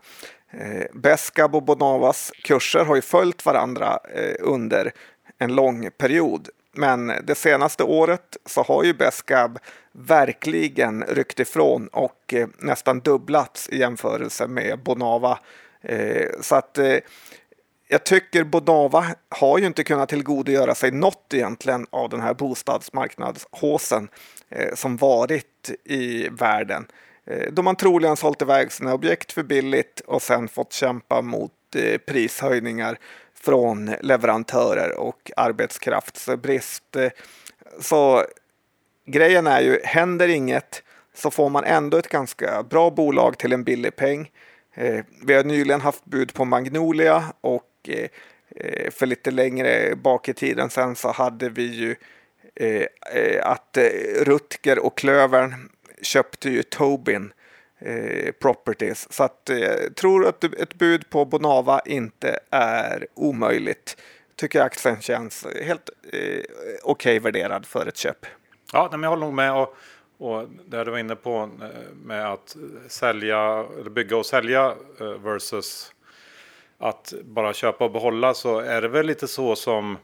Eh, 0.51 0.87
Beskab 0.95 1.55
och 1.55 1.63
Bonavas 1.63 2.33
kurser 2.45 2.85
har 2.85 2.97
ju 2.97 3.03
följt 3.03 3.47
varandra 3.47 3.99
eh, 4.15 4.35
under 4.41 4.93
en 5.39 5.55
lång 5.55 5.91
period. 5.91 6.49
Men 6.79 7.13
det 7.25 7.35
senaste 7.35 7.85
året 7.85 8.37
så 8.47 8.63
har 8.63 8.85
ju 8.85 8.95
Beskab 8.95 9.59
verkligen 9.93 11.05
ryckt 11.05 11.41
ifrån 11.41 11.89
och 11.89 12.35
eh, 12.35 12.49
nästan 12.59 13.01
dubblats 13.01 13.69
i 13.69 13.79
jämförelse 13.79 14.47
med 14.47 14.83
Bonava. 14.83 15.39
Eh, 15.83 16.29
så 16.41 16.55
att 16.55 16.79
eh, 16.79 16.97
jag 17.89 18.05
tycker 18.05 18.45
Bonava 18.45 19.07
har 19.29 19.59
ju 19.59 19.67
inte 19.67 19.85
kunnat 19.85 20.09
tillgodogöra 20.09 20.75
sig 20.75 20.91
något 20.91 21.35
egentligen 21.35 21.87
av 21.91 22.09
den 22.09 22.21
här 22.21 22.35
bostadsmarknadshåsen 22.35 24.09
eh, 24.49 24.75
som 24.75 24.97
varit 24.97 25.71
i 25.85 26.29
världen. 26.29 26.87
Eh, 27.27 27.53
då 27.53 27.63
man 27.63 27.77
troligen 27.77 28.17
sålt 28.17 28.43
iväg 28.43 28.73
sina 28.73 28.95
objekt 28.95 29.33
för 29.33 29.43
billigt 29.43 30.01
och 30.01 30.23
sen 30.23 30.49
fått 30.49 30.73
kämpa 30.73 31.23
mot 31.23 31.53
eh, 31.75 31.99
prishöjningar 31.99 32.99
från 33.49 33.95
leverantörer 34.01 34.99
och 34.99 35.31
arbetskraftsbrist. 35.37 36.97
Så 37.81 38.25
grejen 39.07 39.47
är 39.47 39.61
ju, 39.61 39.81
händer 39.85 40.29
inget 40.29 40.83
så 41.15 41.31
får 41.31 41.49
man 41.49 41.65
ändå 41.65 41.97
ett 41.97 42.09
ganska 42.09 42.63
bra 42.63 42.91
bolag 42.91 43.39
till 43.39 43.53
en 43.53 43.65
billig 43.65 43.97
peng. 43.97 44.31
Eh, 44.75 45.05
vi 45.27 45.35
har 45.35 45.45
nyligen 45.45 45.81
haft 45.81 46.05
bud 46.05 46.35
på 46.35 46.45
Magnolia 46.45 47.25
och 47.41 47.89
eh, 47.89 48.91
för 48.91 49.07
lite 49.07 49.31
längre 49.31 49.97
bak 49.97 50.29
i 50.29 50.35
tiden 50.35 50.71
sen 50.71 50.97
så 50.97 51.13
hade 51.13 51.49
vi 51.49 51.63
ju 51.63 51.97
eh, 52.55 52.87
att 53.43 53.79
Rutger 54.21 54.79
och 54.79 54.99
Klövern 54.99 55.69
köpte 56.03 56.51
ju 56.51 56.63
Tobin 56.63 57.33
Eh, 57.81 58.33
properties. 58.33 59.13
Så 59.13 59.25
att, 59.25 59.43
jag 59.45 59.85
eh, 59.85 59.91
tror 59.91 60.27
att 60.27 60.45
ett 60.45 60.75
bud 60.75 61.11
på 61.11 61.25
Bonava 61.25 61.81
inte 61.85 62.39
är 62.51 63.07
omöjligt. 63.15 63.97
Tycker 64.37 64.63
aktien 64.63 65.01
känns 65.01 65.47
helt 65.63 65.91
eh, 66.13 66.13
okej 66.13 66.43
okay 66.83 67.19
värderad 67.19 67.67
för 67.67 67.87
ett 67.87 67.97
köp. 67.97 68.27
Ja, 68.73 68.89
men 68.91 69.03
jag 69.03 69.11
håller 69.11 69.27
nog 69.27 69.35
med. 69.35 69.53
Och, 69.53 69.77
och 70.19 70.49
det 70.67 70.85
du 70.85 70.91
var 70.91 70.99
inne 70.99 71.17
på 71.17 71.51
eh, 71.63 71.95
med 72.05 72.33
att 72.33 72.57
sälja, 72.89 73.67
eller 73.81 73.91
bygga 73.91 74.17
och 74.17 74.27
sälja 74.27 74.75
eh, 75.01 75.07
versus 75.07 75.93
att 76.79 77.15
bara 77.25 77.53
köpa 77.53 77.85
och 77.85 77.93
behålla 77.93 78.35
så 78.35 78.59
är 78.59 78.83
det 78.83 78.89
väl 78.89 79.07
lite 79.07 79.29
så 79.29 79.57
som 79.57 79.99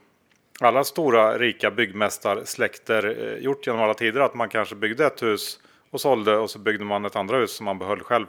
alla 0.60 0.84
stora 0.84 1.38
rika 1.38 1.70
byggmästarsläkter 1.70 3.32
eh, 3.34 3.44
gjort 3.44 3.66
genom 3.66 3.82
alla 3.82 3.94
tider. 3.94 4.20
Att 4.20 4.34
man 4.34 4.48
kanske 4.48 4.74
byggde 4.74 5.06
ett 5.06 5.22
hus 5.22 5.60
och 5.94 6.00
sålde 6.00 6.37
och 6.37 6.50
så 6.50 6.59
byggde 6.59 6.85
man 6.85 7.04
ett 7.04 7.16
andra 7.16 7.37
hus 7.37 7.52
som 7.52 7.64
man 7.64 7.78
behöll 7.78 8.00
själv. 8.00 8.26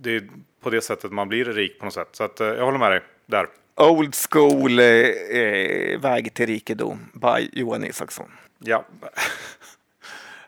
Det 0.00 0.16
är 0.16 0.28
på 0.60 0.70
det 0.70 0.80
sättet 0.80 1.12
man 1.12 1.28
blir 1.28 1.44
rik 1.44 1.78
på 1.78 1.84
något 1.84 1.94
sätt. 1.94 2.08
Så 2.12 2.24
att, 2.24 2.40
eh, 2.40 2.46
jag 2.46 2.64
håller 2.64 2.78
med 2.78 2.90
dig 2.90 3.00
där. 3.26 3.46
Old 3.76 4.14
school 4.14 4.78
eh, 4.78 4.86
eh 4.86 6.00
väg 6.00 6.34
till 6.34 6.46
rikedom 6.46 6.98
by 7.12 7.50
Johan 7.52 7.84
Isaksson. 7.84 8.30
Ja. 8.58 8.84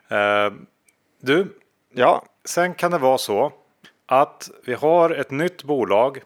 eh, 0.17 0.53
du, 1.21 1.47
ja. 1.93 2.25
sen 2.45 2.73
kan 2.73 2.91
det 2.91 2.97
vara 2.97 3.17
så 3.17 3.53
att 4.05 4.49
vi 4.65 4.73
har 4.73 5.09
ett 5.09 5.31
nytt 5.31 5.63
bolag 5.63 6.21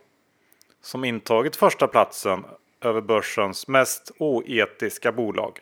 som 0.82 1.06
intagit 1.06 1.56
första 1.56 1.88
platsen 1.88 2.46
över 2.82 3.02
börsens 3.02 3.68
mest 3.68 4.12
oetiska 4.18 5.12
bolag. 5.12 5.60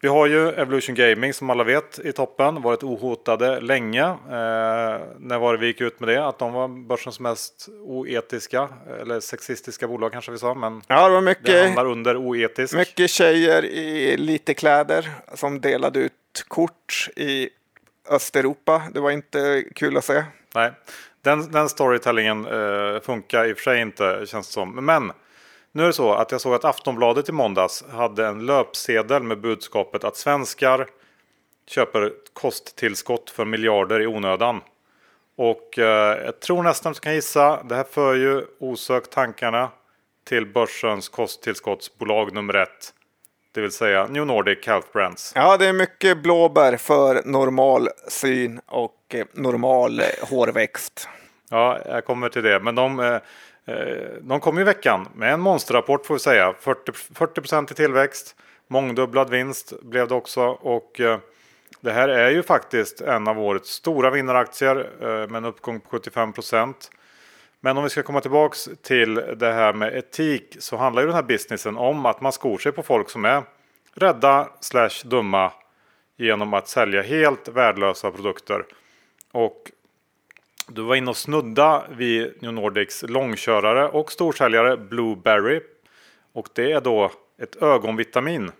Vi 0.00 0.08
har 0.08 0.26
ju 0.26 0.48
Evolution 0.48 0.94
Gaming 0.94 1.34
som 1.34 1.50
alla 1.50 1.64
vet 1.64 1.98
i 1.98 2.12
toppen, 2.12 2.62
varit 2.62 2.82
ohotade 2.82 3.60
länge. 3.60 4.04
Eh, 4.04 5.00
när 5.18 5.38
var 5.38 5.52
det 5.52 5.58
vi 5.58 5.66
gick 5.66 5.80
ut 5.80 6.00
med 6.00 6.08
det? 6.08 6.26
Att 6.26 6.38
de 6.38 6.52
var 6.52 6.68
börsens 6.68 7.20
mest 7.20 7.68
oetiska 7.82 8.68
eller 9.00 9.20
sexistiska 9.20 9.88
bolag 9.88 10.12
kanske 10.12 10.32
vi 10.32 10.38
sa. 10.38 10.54
Men 10.54 10.82
ja, 10.86 11.08
det 11.08 11.14
var 11.14 11.20
mycket, 11.20 11.76
det 11.76 11.82
under 11.82 12.16
oetisk. 12.16 12.74
Mycket 12.74 13.10
tjejer 13.10 13.64
i 13.64 14.16
lite 14.16 14.54
kläder 14.54 15.08
som 15.34 15.60
delade 15.60 16.00
ut 16.00 16.44
kort 16.48 17.08
i 17.16 17.48
Östeuropa. 18.10 18.82
Det 18.94 19.00
var 19.00 19.10
inte 19.10 19.64
kul 19.74 19.96
att 19.96 20.04
se. 20.04 20.24
Nej, 20.54 20.72
den, 21.22 21.52
den 21.52 21.68
storytellingen 21.68 22.46
eh, 22.46 23.00
funkar 23.00 23.44
i 23.44 23.52
och 23.52 23.56
för 23.56 23.62
sig 23.62 23.80
inte 23.80 24.26
känns 24.26 24.46
det 24.46 24.52
som. 24.52 24.84
Men 24.86 25.12
nu 25.76 25.82
är 25.82 25.86
det 25.86 25.92
så 25.92 26.12
att 26.12 26.32
jag 26.32 26.40
såg 26.40 26.54
att 26.54 26.64
Aftonbladet 26.64 27.28
i 27.28 27.32
måndags 27.32 27.84
hade 27.90 28.26
en 28.26 28.46
löpsedel 28.46 29.22
med 29.22 29.40
budskapet 29.40 30.04
att 30.04 30.16
svenskar 30.16 30.86
köper 31.66 32.12
kosttillskott 32.32 33.30
för 33.30 33.44
miljarder 33.44 34.00
i 34.00 34.06
onödan. 34.06 34.60
Och 35.36 35.78
eh, 35.78 36.24
jag 36.24 36.40
tror 36.40 36.62
nästan 36.62 36.90
att 36.90 36.96
du 36.96 37.00
kan 37.00 37.14
gissa, 37.14 37.62
det 37.62 37.74
här 37.74 37.84
för 37.84 38.14
ju 38.14 38.44
osökt 38.58 39.10
tankarna 39.10 39.70
till 40.24 40.46
börsens 40.46 41.08
kosttillskottsbolag 41.08 42.34
nummer 42.34 42.54
ett. 42.54 42.92
Det 43.52 43.60
vill 43.60 43.72
säga 43.72 44.06
New 44.06 44.26
Nordic 44.26 44.66
Health 44.66 44.88
Brands. 44.92 45.32
Ja, 45.34 45.56
det 45.56 45.66
är 45.66 45.72
mycket 45.72 46.22
blåbär 46.22 46.76
för 46.76 47.22
normal 47.24 47.88
syn 48.08 48.60
och 48.66 49.14
eh, 49.14 49.26
normal 49.32 50.00
eh, 50.00 50.06
hårväxt. 50.30 51.08
Ja, 51.50 51.78
jag 51.86 52.04
kommer 52.04 52.28
till 52.28 52.42
det. 52.42 52.60
Men 52.60 52.74
de, 52.74 53.00
eh, 53.00 53.18
Eh, 53.66 54.12
de 54.20 54.40
kom 54.40 54.58
i 54.58 54.64
veckan 54.64 55.08
med 55.14 55.32
en 55.32 55.40
monsterrapport 55.40 56.06
får 56.06 56.14
vi 56.14 56.20
säga. 56.20 56.54
40, 56.60 57.40
procent 57.40 57.70
i 57.70 57.74
tillväxt, 57.74 58.36
mångdubblad 58.66 59.30
vinst 59.30 59.82
blev 59.82 60.08
det 60.08 60.14
också. 60.14 60.42
Och 60.46 61.00
eh, 61.00 61.18
det 61.80 61.92
här 61.92 62.08
är 62.08 62.30
ju 62.30 62.42
faktiskt 62.42 63.00
en 63.00 63.28
av 63.28 63.40
årets 63.40 63.70
stora 63.70 64.10
vinnaraktier 64.10 64.76
eh, 65.00 65.06
med 65.06 65.34
en 65.34 65.44
uppgång 65.44 65.80
på 65.80 65.88
75 65.88 66.32
procent. 66.32 66.90
Men 67.60 67.76
om 67.76 67.84
vi 67.84 67.90
ska 67.90 68.02
komma 68.02 68.20
tillbaks 68.20 68.68
till 68.82 69.14
det 69.14 69.52
här 69.52 69.72
med 69.72 69.96
etik 69.96 70.56
så 70.58 70.76
handlar 70.76 71.02
ju 71.02 71.06
den 71.06 71.16
här 71.16 71.22
businessen 71.22 71.76
om 71.76 72.06
att 72.06 72.20
man 72.20 72.32
skor 72.32 72.58
sig 72.58 72.72
på 72.72 72.82
folk 72.82 73.10
som 73.10 73.24
är 73.24 73.42
rädda 73.94 74.48
slash 74.60 75.04
dumma 75.04 75.52
genom 76.16 76.54
att 76.54 76.68
sälja 76.68 77.02
helt 77.02 77.48
värdelösa 77.48 78.10
produkter. 78.10 78.64
Och 79.32 79.70
du 80.68 80.82
var 80.82 80.94
inne 80.94 81.10
och 81.10 81.16
snudda 81.16 81.84
vid 81.90 82.42
New 82.42 82.52
Nordics 82.52 83.04
långkörare 83.08 83.88
och 83.88 84.12
storsäljare 84.12 84.76
Blueberry. 84.76 85.60
Och 86.32 86.48
det 86.54 86.72
är 86.72 86.80
då 86.80 87.12
ett 87.42 87.62
ögonvitamin. 87.62 88.50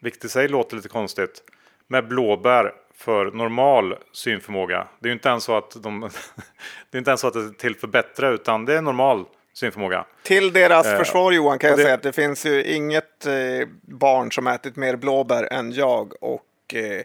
Vilket 0.00 0.24
i 0.24 0.28
sig 0.28 0.48
låter 0.48 0.76
lite 0.76 0.88
konstigt. 0.88 1.42
Med 1.86 2.08
blåbär 2.08 2.72
för 2.94 3.30
normal 3.30 3.96
synförmåga. 4.12 4.88
Det 5.00 5.06
är 5.06 5.08
ju 5.08 5.12
inte 5.12 5.28
ens 5.28 5.44
så 5.44 5.56
att 5.56 5.82
de, 5.82 6.00
det 6.90 6.96
är 6.96 6.98
inte 6.98 7.10
ens 7.10 7.20
så 7.20 7.26
att 7.26 7.34
det 7.34 7.40
är 7.40 7.58
till 7.58 7.76
för 7.76 7.88
bättre 7.88 8.28
utan 8.28 8.64
det 8.64 8.74
är 8.74 8.82
normal 8.82 9.24
synförmåga. 9.52 10.04
Till 10.22 10.52
deras 10.52 10.86
eh, 10.86 10.98
försvar 10.98 11.32
Johan 11.32 11.58
kan 11.58 11.70
jag 11.70 11.78
det... 11.78 11.82
säga 11.82 11.94
att 11.94 12.02
det 12.02 12.12
finns 12.12 12.46
ju 12.46 12.64
inget 12.64 13.26
eh, 13.26 13.68
barn 13.82 14.32
som 14.32 14.46
ätit 14.46 14.76
mer 14.76 14.96
blåbär 14.96 15.52
än 15.52 15.72
jag 15.72 16.22
och 16.22 16.74
eh, 16.74 17.02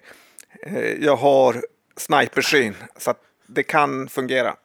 eh 0.75 0.93
jag 0.99 1.15
har 1.15 1.55
snipersyn. 1.97 2.75
Så 2.97 3.11
att 3.11 3.19
det 3.53 3.63
kan 3.63 4.07
fungera. 4.07 4.55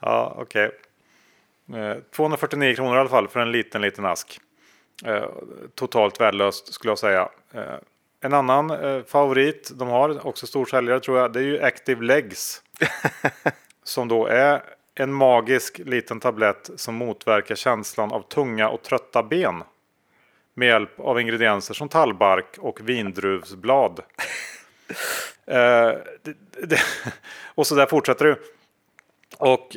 Ja, 0.00 0.34
okej. 0.38 0.66
Okay. 0.66 2.00
249 2.16 2.74
kronor 2.74 2.96
i 2.96 2.98
alla 2.98 3.08
fall 3.08 3.28
för 3.28 3.40
en 3.40 3.52
liten, 3.52 3.82
liten 3.82 4.04
ask. 4.04 4.40
Eh, 5.04 5.24
totalt 5.74 6.20
värdelöst 6.20 6.74
skulle 6.74 6.90
jag 6.90 6.98
säga. 6.98 7.28
Eh, 7.54 7.74
en 8.20 8.32
annan 8.32 8.70
eh, 8.70 9.02
favorit 9.02 9.70
de 9.74 9.88
har, 9.88 10.26
också 10.26 10.46
storsäljare 10.46 11.00
tror 11.00 11.18
jag, 11.18 11.32
det 11.32 11.40
är 11.40 11.44
ju 11.44 11.62
Active 11.62 12.04
Legs. 12.04 12.62
som 13.84 14.08
då 14.08 14.26
är 14.26 14.62
en 14.94 15.12
magisk 15.12 15.78
liten 15.78 16.20
tablett 16.20 16.70
som 16.76 16.94
motverkar 16.94 17.54
känslan 17.54 18.12
av 18.12 18.22
tunga 18.22 18.68
och 18.68 18.82
trötta 18.82 19.22
ben. 19.22 19.62
Med 20.54 20.68
hjälp 20.68 21.00
av 21.00 21.20
ingredienser 21.20 21.74
som 21.74 21.88
tallbark 21.88 22.58
och 22.58 22.88
vindruvsblad. 22.88 24.00
Eh, 25.46 25.92
det, 26.22 26.34
det, 26.62 26.80
och 27.54 27.66
så 27.66 27.74
där 27.74 27.86
fortsätter 27.86 28.24
det. 28.24 28.36
Och 29.38 29.76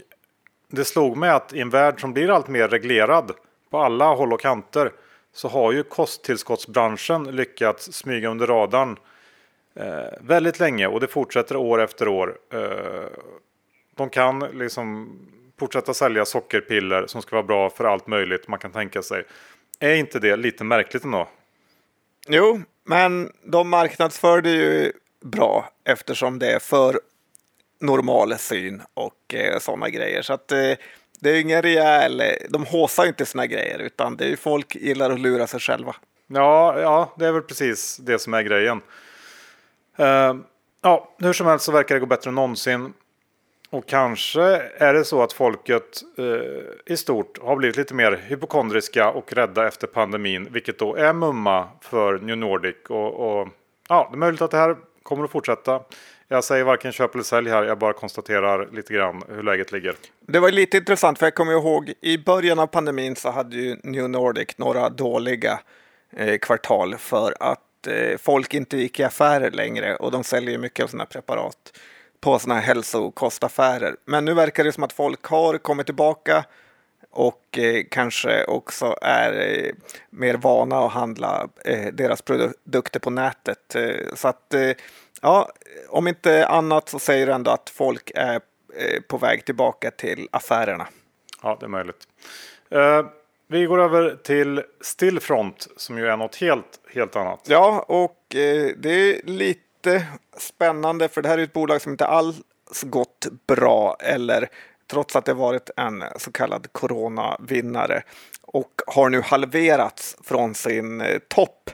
det 0.68 0.86
slog 0.86 1.18
mig 1.18 1.30
att 1.30 1.54
i 1.54 1.62
en 1.62 1.70
värld 1.70 2.02
som 2.02 2.14
blir 2.14 2.30
allt 2.30 2.48
mer 2.48 2.68
reglerad 2.68 3.32
på 3.70 3.78
alla 3.78 4.06
håll 4.06 4.34
och 4.34 4.40
kanter 4.40 4.92
så 5.34 5.48
har 5.48 5.72
ju 5.72 5.84
kosttillskottsbranschen 5.84 7.24
lyckats 7.24 7.94
smyga 7.94 8.30
under 8.30 8.48
radarn 8.48 8.98
eh, 9.76 10.20
väldigt 10.22 10.60
länge 10.60 10.88
och 10.88 11.00
det 11.00 11.08
fortsätter 11.08 11.56
år 11.56 11.82
efter 11.82 12.08
år. 12.08 12.38
Eh, 12.54 13.10
de 13.96 14.10
kan 14.10 14.40
liksom 14.40 15.20
fortsätta 15.60 15.94
sälja 15.94 16.26
sockerpiller 16.26 17.08
som 17.08 17.22
ska 17.22 17.36
vara 17.36 17.46
bra 17.46 17.70
för 17.70 17.84
allt 17.84 18.08
möjligt 18.08 18.48
man 18.48 18.60
kan 18.60 18.72
tänka 18.72 19.02
sig. 19.02 19.24
Är 19.80 19.94
inte 19.94 20.20
det 20.20 20.36
lite 20.36 20.64
märkligt 20.64 21.04
ändå? 21.04 21.28
Jo, 22.28 22.62
men 22.84 23.32
de 23.44 23.70
marknadsförde 23.70 24.50
ju 24.50 24.92
bra 25.26 25.70
eftersom 25.84 26.40
det 26.40 26.52
är 26.52 26.60
för 26.60 27.00
normal 27.82 28.38
syn 28.38 28.82
och 28.94 29.34
eh, 29.34 29.60
sådana 29.60 29.90
grejer. 29.90 30.22
Så 30.22 30.34
att 30.34 30.52
eh, 30.52 30.72
det 31.20 31.30
är 31.30 31.42
ingen 31.42 31.62
rejäl, 31.62 32.22
eh, 32.22 32.28
de 32.50 32.66
håsar 32.66 33.06
inte 33.06 33.26
sina 33.26 33.48
grejer 33.48 33.80
utan 33.80 34.18
det 34.18 34.26
är 34.26 34.30
ju 34.30 34.38
folk 34.38 34.76
gillar 34.76 35.12
att 35.12 35.20
lura 35.20 35.48
sig 35.48 35.60
själva. 35.60 35.96
Ja, 36.28 36.80
ja, 36.80 37.14
det 37.18 37.26
är 37.26 37.32
väl 37.32 37.42
precis 37.42 37.98
det 37.98 38.20
som 38.20 38.34
är 38.34 38.42
grejen. 38.42 38.82
Uh, 40.00 40.36
ja, 40.82 41.16
hur 41.18 41.34
som 41.34 41.48
helst 41.48 41.66
så 41.66 41.72
verkar 41.72 41.96
det 41.96 42.00
gå 42.00 42.06
bättre 42.06 42.30
än 42.30 42.36
någonsin. 42.36 42.94
Och 43.70 43.88
kanske 43.88 44.42
är 44.78 44.94
det 44.94 45.06
så 45.06 45.24
att 45.24 45.34
folket 45.34 46.02
eh, 46.18 46.94
i 46.94 46.98
stort 46.98 47.38
har 47.42 47.56
blivit 47.56 47.78
lite 47.78 47.94
mer 47.94 48.12
hypokondriska 48.28 49.10
och 49.10 49.34
rädda 49.34 49.68
efter 49.68 49.88
pandemin, 49.88 50.48
vilket 50.52 50.80
då 50.80 50.96
är 50.96 51.14
mumma 51.14 51.68
för 51.82 52.20
New 52.20 52.38
Nordic. 52.38 52.76
Och, 52.90 53.14
och, 53.14 53.48
ja, 53.90 54.08
det 54.12 54.16
är 54.16 54.18
möjligt 54.18 54.42
att 54.42 54.52
det 54.52 54.58
här 54.58 54.76
kommer 55.06 55.24
att 55.24 55.32
fortsätta. 55.32 55.82
Jag 56.28 56.44
säger 56.44 56.64
varken 56.64 56.92
köp 56.92 57.14
eller 57.14 57.24
sälj 57.24 57.50
här, 57.50 57.64
jag 57.64 57.80
bara 57.80 57.94
konstaterar 57.94 58.70
lite 58.72 58.94
grann 58.94 59.24
hur 59.30 59.44
läget 59.44 59.72
ligger. 59.72 59.96
Det 60.28 60.40
var 60.40 60.52
lite 60.52 60.78
intressant, 60.78 61.20
för 61.20 61.26
jag 61.26 61.36
kommer 61.36 61.52
ihåg 61.52 61.94
i 62.02 62.18
början 62.18 62.60
av 62.60 62.68
pandemin 62.68 63.16
så 63.16 63.30
hade 63.30 63.56
ju 63.56 63.78
New 63.84 64.10
Nordic 64.10 64.58
några 64.58 64.90
dåliga 64.90 65.60
eh, 66.18 66.38
kvartal 66.38 66.96
för 66.98 67.34
att 67.40 67.88
eh, 67.88 68.18
folk 68.18 68.54
inte 68.54 68.78
gick 68.78 69.00
i 69.00 69.04
affärer 69.04 69.52
längre 69.52 69.96
och 69.96 70.12
de 70.12 70.24
säljer 70.24 70.58
mycket 70.58 70.84
av 70.84 70.88
sina 70.88 71.06
preparat 71.06 71.80
på 72.22 72.40
sådana 72.40 72.60
här 72.60 72.68
hälsokostaffärer. 72.68 73.96
Men 74.06 74.26
nu 74.26 74.34
verkar 74.34 74.64
det 74.64 74.72
som 74.72 74.84
att 74.84 74.94
folk 74.94 75.26
har 75.26 75.58
kommit 75.58 75.86
tillbaka 75.86 76.46
och 77.16 77.58
eh, 77.58 77.84
kanske 77.92 78.46
också 78.46 78.96
är 79.02 79.64
eh, 79.66 79.74
mer 80.10 80.34
vana 80.34 80.80
att 80.80 80.92
handla 80.92 81.48
eh, 81.66 81.94
deras 81.94 82.22
produkter 82.22 83.00
på 83.00 83.10
nätet. 83.10 83.76
Eh, 83.76 84.14
så 84.16 84.28
att 84.28 84.54
eh, 84.54 84.72
ja, 85.22 85.52
om 85.90 86.08
inte 86.08 86.48
annat 86.48 86.90
så 86.90 87.00
säger 87.00 87.26
det 87.26 87.34
ändå 87.34 87.52
att 87.52 87.70
folk 87.70 88.12
är 88.16 88.36
eh, 88.76 89.02
på 89.08 89.18
väg 89.18 89.46
tillbaka 89.46 89.92
till 89.92 90.28
affärerna. 90.32 90.88
Ja, 91.44 91.58
det 91.60 91.66
är 91.66 91.70
möjligt. 91.70 92.08
vi 93.48 93.66
går 93.66 93.82
över 93.82 94.18
till 94.24 94.64
Stillfront 94.82 95.68
som 95.78 95.98
ju 95.98 96.08
är 96.08 96.18
något 96.18 96.36
helt, 96.36 96.80
helt 96.94 97.16
annat. 97.16 97.40
Ja, 97.48 97.86
och 97.88 98.22
det 98.30 98.86
är 98.86 99.26
lite 99.26 99.60
lite 99.86 100.06
spännande 100.38 101.08
för 101.10 101.22
det 101.22 101.30
här 101.30 101.38
är 101.38 101.44
ett 101.44 101.54
bolag 101.54 101.82
som 101.82 101.92
inte 101.92 102.06
alls 102.06 102.36
gått 102.84 103.28
bra 103.48 103.98
eller 104.00 104.50
trots 104.92 105.16
att 105.16 105.26
det 105.26 105.34
varit 105.34 105.70
en 105.78 106.04
så 106.18 106.32
kallad 106.32 106.68
coronavinnare 106.72 108.04
och 108.42 108.82
har 108.88 109.10
nu 109.10 109.22
halverats 109.22 110.18
från 110.24 110.56
sin 110.56 111.02
eh, 111.02 111.20
topp. 111.28 111.72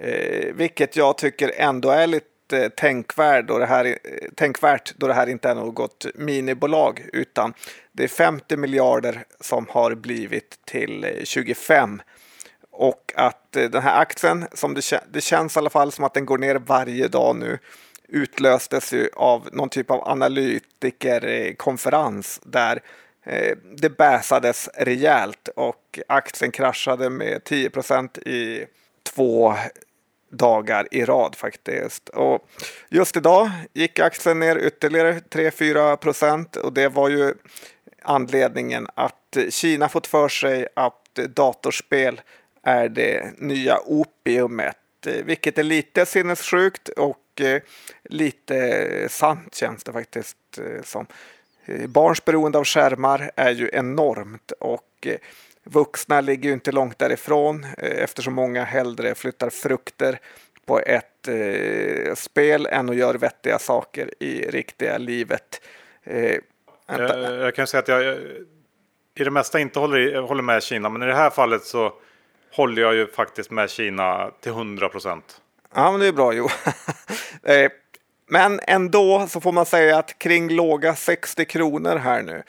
Eh, 0.00 0.54
vilket 0.54 0.96
jag 0.96 1.18
tycker 1.18 1.52
ändå 1.56 1.90
är 1.90 2.06
lite 2.06 2.70
tänkvärd 2.76 3.46
då 3.46 3.58
det 3.58 3.66
här, 3.66 3.84
eh, 3.84 3.94
tänkvärt 4.34 4.94
då 4.96 5.06
det 5.06 5.14
här 5.14 5.26
inte 5.26 5.48
är 5.48 5.54
något 5.54 6.06
minibolag 6.14 7.08
utan 7.12 7.54
det 7.92 8.04
är 8.04 8.08
50 8.08 8.56
miljarder 8.56 9.24
som 9.40 9.66
har 9.70 9.94
blivit 9.94 10.58
till 10.64 11.04
eh, 11.04 11.24
25 11.24 12.02
och 12.70 13.12
att 13.16 13.56
eh, 13.56 13.64
den 13.64 13.82
här 13.82 14.00
aktien, 14.00 14.46
som 14.52 14.74
det, 14.74 15.00
det 15.12 15.20
känns 15.20 15.56
i 15.56 15.58
alla 15.58 15.70
fall 15.70 15.92
som 15.92 16.04
att 16.04 16.14
den 16.14 16.26
går 16.26 16.38
ner 16.38 16.54
varje 16.54 17.08
dag 17.08 17.36
nu, 17.36 17.58
utlöstes 18.08 18.92
ju 18.92 19.08
av 19.14 19.48
någon 19.52 19.68
typ 19.68 19.90
av 19.90 20.08
analytikerkonferens 20.08 22.40
där 22.44 22.82
eh, 23.24 23.56
det 23.76 23.90
bäsades 23.90 24.68
rejält 24.74 25.48
och 25.56 25.98
aktien 26.08 26.50
kraschade 26.50 27.10
med 27.10 27.42
10% 27.42 28.28
i 28.28 28.66
två 29.02 29.54
dagar 30.30 30.88
i 30.90 31.04
rad 31.04 31.34
faktiskt. 31.34 32.08
Och 32.08 32.48
just 32.88 33.16
idag 33.16 33.50
gick 33.72 33.98
aktien 33.98 34.38
ner 34.38 34.58
ytterligare 34.58 35.12
3-4 35.12 35.96
procent 35.96 36.56
och 36.56 36.72
det 36.72 36.88
var 36.88 37.08
ju 37.08 37.34
anledningen 38.02 38.88
att 38.94 39.36
Kina 39.50 39.88
fått 39.88 40.06
för 40.06 40.28
sig 40.28 40.66
att 40.74 41.14
datorspel 41.14 42.20
är 42.62 42.88
det 42.88 43.30
nya 43.38 43.78
opiumet, 43.86 44.76
vilket 45.24 45.58
är 45.58 45.62
lite 45.62 46.06
sinnessjukt 46.06 46.88
och 46.88 47.16
eh, 47.40 47.62
lite 48.04 49.08
sant 49.08 49.54
känns 49.54 49.84
det 49.84 49.92
faktiskt 49.92 50.36
eh, 50.58 50.82
som. 50.82 51.06
Barns 51.86 52.24
beroende 52.24 52.58
av 52.58 52.64
skärmar 52.64 53.30
är 53.36 53.50
ju 53.50 53.70
enormt 53.72 54.52
och 54.60 55.06
vuxna 55.64 56.20
ligger 56.20 56.48
ju 56.48 56.52
inte 56.52 56.72
långt 56.72 56.98
därifrån 56.98 57.66
eftersom 57.78 58.34
många 58.34 58.64
hellre 58.64 59.14
flyttar 59.14 59.50
frukter 59.50 60.18
på 60.66 60.80
ett 60.80 61.28
spel 62.14 62.66
än 62.66 62.90
att 62.90 62.96
göra 62.96 63.18
vettiga 63.18 63.58
saker 63.58 64.10
i 64.20 64.50
riktiga 64.50 64.98
livet. 64.98 65.60
jag, 66.86 67.10
jag, 67.40 67.54
kan 67.54 67.66
säga 67.66 67.82
att 67.82 67.88
jag 67.88 68.18
i 69.14 69.24
det 69.24 69.30
mesta 69.30 69.60
inte 69.60 69.78
håller, 69.78 70.20
håller 70.20 70.42
med 70.42 70.62
Kina, 70.62 70.88
men 70.88 71.02
i 71.02 71.06
det 71.06 71.14
här 71.14 71.30
fallet 71.30 71.64
så 71.64 71.92
håller 72.52 72.82
jag 72.82 72.94
ju 72.94 73.06
faktiskt 73.06 73.50
med 73.50 73.70
Kina 73.70 74.30
till 74.40 74.52
100 74.52 74.88
procent. 74.88 75.40
Ja, 75.74 75.90
men 75.90 76.00
det 76.00 76.06
är 76.06 76.12
bra 76.12 76.32
Jo. 76.34 76.48
Eh, 77.46 77.70
men 78.28 78.60
ändå 78.62 79.26
så 79.28 79.40
får 79.40 79.52
man 79.52 79.66
säga 79.66 79.98
att 79.98 80.18
kring 80.18 80.48
låga 80.48 80.94
60 80.94 81.44
kronor 81.44 81.96
här 81.96 82.22
nu 82.22 82.42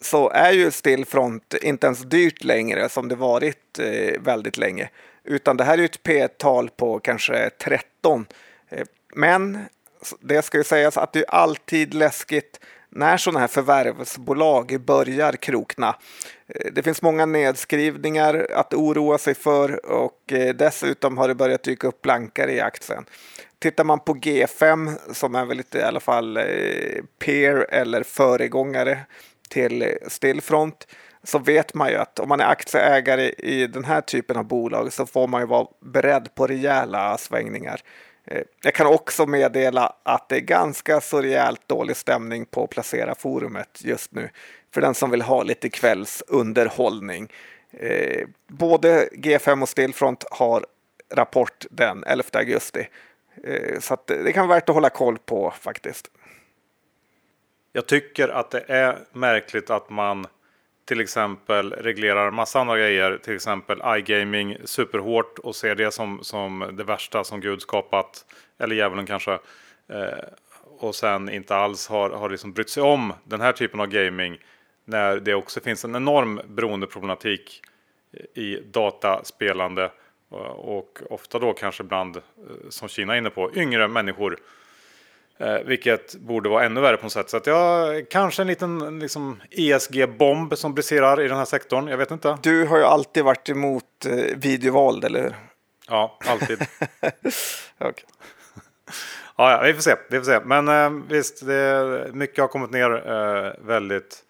så 0.00 0.30
är 0.30 0.52
ju 0.52 0.70
Stillfront 0.70 1.54
inte 1.62 1.86
ens 1.86 2.00
dyrt 2.00 2.44
längre 2.44 2.88
som 2.88 3.08
det 3.08 3.14
varit 3.14 3.78
eh, 3.78 4.20
väldigt 4.20 4.56
länge. 4.56 4.90
Utan 5.24 5.56
det 5.56 5.64
här 5.64 5.74
är 5.74 5.78
ju 5.78 5.84
ett 5.84 6.02
P-tal 6.02 6.70
på 6.70 6.98
kanske 6.98 7.50
13. 7.50 8.26
Eh, 8.68 8.84
men 9.14 9.64
det 10.20 10.42
ska 10.42 10.58
ju 10.58 10.64
sägas 10.64 10.96
att 10.96 11.12
det 11.12 11.18
är 11.18 11.30
alltid 11.30 11.94
läskigt 11.94 12.60
när 12.90 13.16
sådana 13.16 13.40
här 13.40 13.46
förvärvsbolag 13.46 14.80
börjar 14.80 15.32
krokna. 15.32 15.96
Det 16.72 16.82
finns 16.82 17.02
många 17.02 17.26
nedskrivningar 17.26 18.46
att 18.54 18.74
oroa 18.74 19.18
sig 19.18 19.34
för 19.34 19.86
och 19.86 20.32
dessutom 20.54 21.18
har 21.18 21.28
det 21.28 21.34
börjat 21.34 21.62
dyka 21.62 21.86
upp 21.88 22.02
blankare 22.02 22.52
i 22.52 22.60
aktien. 22.60 23.04
Tittar 23.58 23.84
man 23.84 24.00
på 24.00 24.14
G5 24.14 24.96
som 25.12 25.34
är 25.34 25.44
väl 25.44 25.56
lite 25.56 25.78
i 25.78 25.82
alla 25.82 26.00
fall 26.00 26.36
eh, 26.36 26.44
peer 27.18 27.66
eller 27.70 28.02
föregångare 28.02 28.98
till 29.48 29.98
Stillfront 30.06 30.86
så 31.22 31.38
vet 31.38 31.74
man 31.74 31.88
ju 31.88 31.96
att 31.96 32.18
om 32.18 32.28
man 32.28 32.40
är 32.40 32.44
aktieägare 32.44 33.28
i 33.38 33.66
den 33.66 33.84
här 33.84 34.00
typen 34.00 34.36
av 34.36 34.44
bolag 34.44 34.92
så 34.92 35.06
får 35.06 35.26
man 35.26 35.40
ju 35.40 35.46
vara 35.46 35.66
beredd 35.80 36.34
på 36.34 36.46
rejäla 36.46 37.18
svängningar. 37.18 37.80
Eh, 38.26 38.42
jag 38.62 38.74
kan 38.74 38.86
också 38.86 39.26
meddela 39.26 39.92
att 40.02 40.28
det 40.28 40.36
är 40.36 40.40
ganska 40.40 41.00
så 41.00 41.22
rejält 41.22 41.68
dålig 41.68 41.96
stämning 41.96 42.44
på 42.46 42.66
Placera 42.66 43.14
forumet 43.14 43.80
just 43.84 44.12
nu 44.12 44.30
för 44.74 44.80
den 44.80 44.94
som 44.94 45.10
vill 45.10 45.22
ha 45.22 45.42
lite 45.42 45.68
kvällsunderhållning. 45.68 47.32
Eh, 47.72 48.26
både 48.46 49.08
G5 49.12 49.62
och 49.62 49.68
Stillfront 49.68 50.24
har 50.30 50.66
rapport 51.14 51.66
den 51.70 52.04
11 52.04 52.24
augusti. 52.32 52.88
Eh, 53.44 53.78
så 53.80 53.96
det 54.06 54.32
kan 54.32 54.48
vara 54.48 54.56
värt 54.56 54.68
att 54.68 54.74
hålla 54.74 54.90
koll 54.90 55.18
på 55.18 55.50
faktiskt. 55.50 56.10
Jag 57.72 57.86
tycker 57.86 58.28
att 58.28 58.50
det 58.50 58.64
är 58.68 58.98
märkligt 59.12 59.70
att 59.70 59.90
man 59.90 60.26
till 60.84 61.00
exempel 61.00 61.72
reglerar 61.72 62.30
massa 62.30 62.60
andra 62.60 62.78
grejer, 62.78 63.18
till 63.18 63.34
exempel 63.34 63.82
iGaming 63.98 64.56
superhårt 64.64 65.38
och 65.38 65.56
ser 65.56 65.74
det 65.74 65.90
som, 65.90 66.18
som 66.22 66.70
det 66.72 66.84
värsta 66.84 67.24
som 67.24 67.40
Gud 67.40 67.62
skapat, 67.62 68.24
eller 68.58 68.76
djävulen 68.76 69.06
kanske. 69.06 69.32
Eh, 69.88 70.24
och 70.80 70.94
sen 70.94 71.28
inte 71.28 71.56
alls 71.56 71.88
har, 71.88 72.10
har 72.10 72.30
liksom 72.30 72.52
brytt 72.52 72.70
sig 72.70 72.82
om 72.82 73.12
den 73.24 73.40
här 73.40 73.52
typen 73.52 73.80
av 73.80 73.86
gaming 73.86 74.38
när 74.84 75.16
det 75.16 75.34
också 75.34 75.60
finns 75.60 75.84
en 75.84 75.96
enorm 75.96 76.40
beroendeproblematik 76.46 77.62
i 78.34 78.56
dataspelande 78.56 79.90
och 80.28 80.98
ofta 81.10 81.38
då 81.38 81.52
kanske 81.52 81.82
bland, 81.82 82.16
eh, 82.16 82.22
som 82.68 82.88
Kina 82.88 83.14
är 83.14 83.18
inne 83.18 83.30
på, 83.30 83.50
yngre 83.54 83.88
människor 83.88 84.38
Eh, 85.40 85.58
vilket 85.64 86.14
borde 86.14 86.48
vara 86.48 86.64
ännu 86.64 86.80
värre 86.80 86.96
på 86.96 87.02
något 87.02 87.12
sätt. 87.12 87.30
Så 87.30 87.36
att 87.36 87.46
jag 87.46 88.08
kanske 88.10 88.42
en 88.42 88.48
liten 88.48 88.98
liksom, 88.98 89.40
ESG-bomb 89.50 90.58
som 90.58 90.74
briserar 90.74 91.20
i 91.20 91.28
den 91.28 91.38
här 91.38 91.44
sektorn. 91.44 91.88
Jag 91.88 91.98
vet 91.98 92.10
inte. 92.10 92.38
Du 92.42 92.66
har 92.66 92.78
ju 92.78 92.84
alltid 92.84 93.24
varit 93.24 93.48
emot 93.48 93.84
eh, 94.06 94.36
videovåld, 94.36 95.04
eller 95.04 95.22
hur? 95.22 95.34
Ja, 95.88 96.18
alltid. 96.26 96.62
okay. 97.78 98.04
Ja, 99.36 99.52
ja, 99.52 99.62
vi 99.64 99.74
får 99.74 99.82
se. 99.82 99.94
Vi 100.10 100.18
får 100.18 100.24
se. 100.24 100.40
Men 100.44 100.68
eh, 100.68 101.02
visst, 101.08 101.46
det, 101.46 102.10
mycket 102.12 102.38
har 102.38 102.48
kommit 102.48 102.70
ner 102.70 103.10
eh, 103.10 103.66
väldigt 103.66 104.24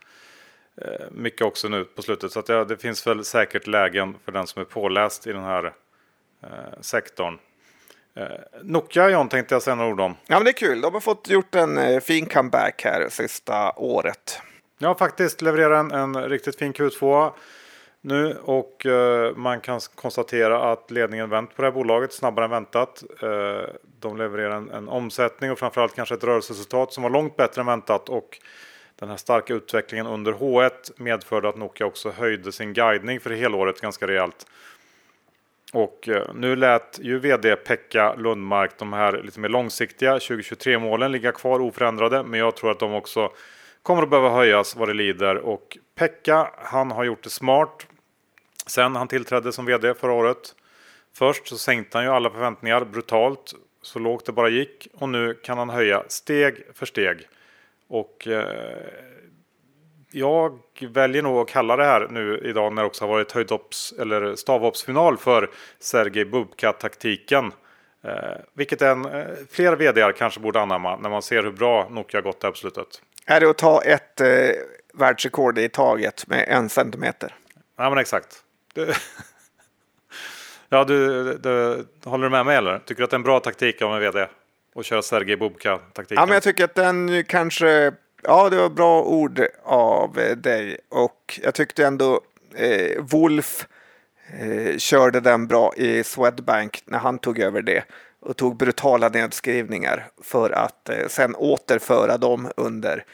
eh, 0.82 1.06
mycket 1.10 1.42
också 1.42 1.68
nu 1.68 1.84
på 1.84 2.02
slutet. 2.02 2.32
Så 2.32 2.38
att, 2.38 2.48
ja, 2.48 2.64
det 2.64 2.76
finns 2.76 3.06
väl 3.06 3.24
säkert 3.24 3.66
lägen 3.66 4.14
för 4.24 4.32
den 4.32 4.46
som 4.46 4.60
är 4.60 4.66
påläst 4.66 5.26
i 5.26 5.32
den 5.32 5.44
här 5.44 5.64
eh, 5.64 5.72
sektorn. 6.80 7.38
Eh, 8.18 8.26
Nokia 8.62 9.08
John 9.08 9.28
tänkte 9.28 9.54
jag 9.54 9.62
säga 9.62 9.74
några 9.74 9.90
ord 9.90 10.00
om. 10.00 10.16
Ja, 10.26 10.36
men 10.36 10.44
det 10.44 10.50
är 10.50 10.52
kul. 10.52 10.80
De 10.80 10.94
har 10.94 11.00
fått 11.00 11.28
gjort 11.28 11.54
en 11.54 11.78
eh, 11.78 12.00
fin 12.00 12.26
comeback 12.26 12.82
här 12.84 13.08
sista 13.08 13.72
året. 13.76 14.40
Ja, 14.78 14.94
faktiskt 14.94 15.42
levererar 15.42 15.74
en, 15.74 15.90
en 15.90 16.28
riktigt 16.28 16.58
fin 16.58 16.72
Q2 16.72 17.32
nu 18.00 18.36
och 18.44 18.86
eh, 18.86 19.36
man 19.36 19.60
kan 19.60 19.80
konstatera 19.94 20.72
att 20.72 20.90
ledningen 20.90 21.30
vänt 21.30 21.56
på 21.56 21.62
det 21.62 21.68
här 21.68 21.72
bolaget 21.72 22.12
snabbare 22.12 22.44
än 22.44 22.50
väntat. 22.50 23.04
Eh, 23.22 23.74
de 24.00 24.16
levererar 24.16 24.56
en, 24.56 24.70
en 24.70 24.88
omsättning 24.88 25.50
och 25.50 25.58
framförallt 25.58 25.94
kanske 25.94 26.14
ett 26.14 26.24
rörelseresultat 26.24 26.92
som 26.92 27.02
var 27.02 27.10
långt 27.10 27.36
bättre 27.36 27.60
än 27.60 27.66
väntat 27.66 28.08
och 28.08 28.38
den 28.96 29.08
här 29.08 29.16
starka 29.16 29.54
utvecklingen 29.54 30.06
under 30.06 30.32
H1 30.32 30.92
medförde 30.96 31.48
att 31.48 31.56
Nokia 31.56 31.86
också 31.86 32.10
höjde 32.10 32.52
sin 32.52 32.72
guidning 32.72 33.20
för 33.20 33.30
helåret 33.30 33.80
ganska 33.80 34.06
rejält. 34.06 34.46
Och 35.72 36.08
eh, 36.08 36.34
nu 36.34 36.56
lät 36.56 36.98
ju 37.02 37.18
vd 37.18 37.56
Pekka 37.56 38.14
Lundmark 38.14 38.78
de 38.78 38.92
här 38.92 39.22
lite 39.22 39.40
mer 39.40 39.48
långsiktiga 39.48 40.12
2023 40.12 40.78
målen 40.78 41.12
ligga 41.12 41.32
kvar 41.32 41.60
oförändrade. 41.60 42.22
Men 42.22 42.40
jag 42.40 42.56
tror 42.56 42.70
att 42.70 42.80
de 42.80 42.94
också 42.94 43.32
kommer 43.82 44.02
att 44.02 44.10
behöva 44.10 44.30
höjas 44.30 44.76
vad 44.76 44.88
det 44.88 44.94
lider. 44.94 45.36
Och 45.36 45.78
Pekka, 45.94 46.50
han 46.58 46.90
har 46.90 47.04
gjort 47.04 47.22
det 47.22 47.30
smart 47.30 47.86
sen 48.70 48.96
han 48.96 49.08
tillträdde 49.08 49.52
som 49.52 49.66
vd 49.66 49.94
förra 49.94 50.12
året. 50.12 50.54
Först 51.14 51.48
så 51.48 51.58
sänkte 51.58 51.98
han 51.98 52.04
ju 52.04 52.10
alla 52.10 52.30
förväntningar 52.30 52.84
brutalt, 52.84 53.54
så 53.82 53.98
lågt 53.98 54.26
det 54.26 54.32
bara 54.32 54.48
gick. 54.48 54.88
Och 54.92 55.08
nu 55.08 55.34
kan 55.34 55.58
han 55.58 55.70
höja 55.70 56.04
steg 56.08 56.64
för 56.74 56.86
steg. 56.86 57.28
Och 57.88 58.28
eh, 58.28 58.44
jag 60.18 60.58
väljer 60.80 61.22
nog 61.22 61.38
att 61.38 61.48
kalla 61.48 61.76
det 61.76 61.84
här 61.84 62.08
nu 62.10 62.40
idag 62.44 62.72
när 62.72 62.82
det 62.82 62.86
också 62.86 63.04
har 63.04 63.08
varit 63.08 63.32
höjdhopps 63.32 63.94
eller 63.98 64.36
stavhoppsfinal 64.36 65.16
för 65.16 65.50
Sergej 65.78 66.24
Bubka-taktiken. 66.24 67.52
Eh, 68.04 68.12
vilket 68.54 68.82
en, 68.82 69.04
eh, 69.04 69.26
fler 69.50 69.76
vd 69.76 70.12
kanske 70.18 70.40
borde 70.40 70.60
anamma 70.60 70.96
när 70.96 71.10
man 71.10 71.22
ser 71.22 71.42
hur 71.42 71.50
bra 71.50 71.88
Nokia 71.90 72.20
gått 72.20 72.40
där 72.40 72.50
på 72.50 72.56
slutet. 72.56 72.86
Är 73.26 73.40
det 73.40 73.50
att 73.50 73.58
ta 73.58 73.82
ett 73.82 74.20
eh, 74.20 74.28
världsrekord 74.94 75.58
i 75.58 75.68
taget 75.68 76.26
med 76.26 76.44
en 76.48 76.68
centimeter? 76.68 77.34
Ja 77.76 77.90
men 77.90 77.98
exakt. 77.98 78.42
Du... 78.74 78.92
ja 80.68 80.84
du, 80.84 81.22
du, 81.34 81.84
håller 82.04 82.24
du 82.24 82.30
med 82.30 82.46
mig 82.46 82.56
eller? 82.56 82.78
Tycker 82.78 82.98
du 82.98 83.04
att 83.04 83.10
det 83.10 83.14
är 83.14 83.18
en 83.18 83.22
bra 83.22 83.40
taktik 83.40 83.82
av 83.82 83.94
en 83.94 84.00
vd? 84.00 84.26
Att 84.74 84.86
köra 84.86 85.02
Sergej 85.02 85.36
Bubka-taktiken? 85.36 86.20
Ja 86.20 86.26
men 86.26 86.34
jag 86.34 86.42
tycker 86.42 86.64
att 86.64 86.74
den 86.74 87.24
kanske 87.24 87.92
Ja, 88.22 88.50
det 88.50 88.56
var 88.56 88.68
bra 88.68 89.02
ord 89.02 89.46
av 89.62 90.18
eh, 90.18 90.36
dig 90.36 90.78
och 90.88 91.40
jag 91.42 91.54
tyckte 91.54 91.86
ändå 91.86 92.20
eh, 92.54 93.02
Wolf 93.02 93.66
eh, 94.40 94.76
körde 94.76 95.20
den 95.20 95.46
bra 95.46 95.72
i 95.76 96.04
Swedbank 96.04 96.82
när 96.84 96.98
han 96.98 97.18
tog 97.18 97.38
över 97.38 97.62
det 97.62 97.84
och 98.20 98.36
tog 98.36 98.56
brutala 98.56 99.08
nedskrivningar 99.08 100.06
för 100.22 100.50
att 100.50 100.88
eh, 100.88 101.06
sen 101.08 101.34
återföra 101.36 102.18
dem 102.18 102.50
under 102.56 103.04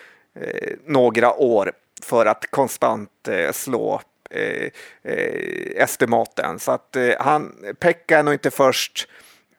eh, 0.41 0.73
några 0.87 1.35
år 1.35 1.73
för 2.03 2.27
att 2.27 2.51
konstant 2.51 3.29
eh, 3.29 3.53
slå 3.53 4.01
eh, 4.31 4.71
eh 5.03 5.83
estimaten. 5.83 6.59
Så 6.59 6.73
att 6.73 6.97
eh, 6.97 7.11
han, 7.21 7.55
Pekka 7.79 8.19
är 8.19 8.23
nog 8.23 8.35
inte 8.35 8.51
först, 8.51 9.09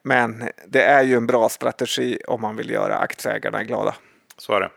men 0.01 0.49
det 0.67 0.81
är 0.83 1.03
ju 1.03 1.15
en 1.15 1.27
bra 1.27 1.49
strategi 1.49 2.19
om 2.27 2.41
man 2.41 2.55
vill 2.55 2.69
göra 2.69 2.97
aktieägarna 2.97 3.63
glada. 3.63 3.95
Så 4.37 4.53
är 4.53 4.59
det. 4.59 4.69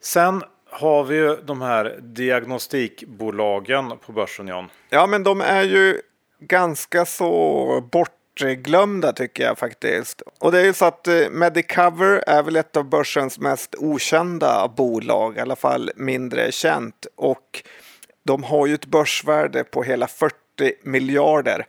Sen 0.00 0.42
har 0.70 1.04
vi 1.04 1.16
ju 1.16 1.36
de 1.36 1.62
här 1.62 1.98
diagnostikbolagen 2.02 3.92
på 4.06 4.12
börsen 4.12 4.48
John. 4.48 4.68
Ja 4.90 5.06
men 5.06 5.22
de 5.22 5.40
är 5.40 5.62
ju 5.62 6.00
ganska 6.40 7.04
så 7.04 7.88
bortglömda 7.92 9.12
tycker 9.12 9.44
jag 9.44 9.58
faktiskt. 9.58 10.22
Och 10.40 10.52
det 10.52 10.60
är 10.60 10.64
ju 10.64 10.72
så 10.72 10.84
att 10.84 11.08
eh, 11.08 11.30
Medicover 11.30 12.24
är 12.26 12.42
väl 12.42 12.56
ett 12.56 12.76
av 12.76 12.84
börsens 12.84 13.38
mest 13.38 13.74
okända 13.78 14.68
bolag, 14.68 15.36
i 15.36 15.40
alla 15.40 15.56
fall 15.56 15.90
mindre 15.96 16.52
känt. 16.52 17.06
Och 17.14 17.62
de 18.24 18.44
har 18.44 18.66
ju 18.66 18.74
ett 18.74 18.86
börsvärde 18.86 19.64
på 19.64 19.82
hela 19.82 20.06
40 20.06 20.34
miljarder. 20.82 21.66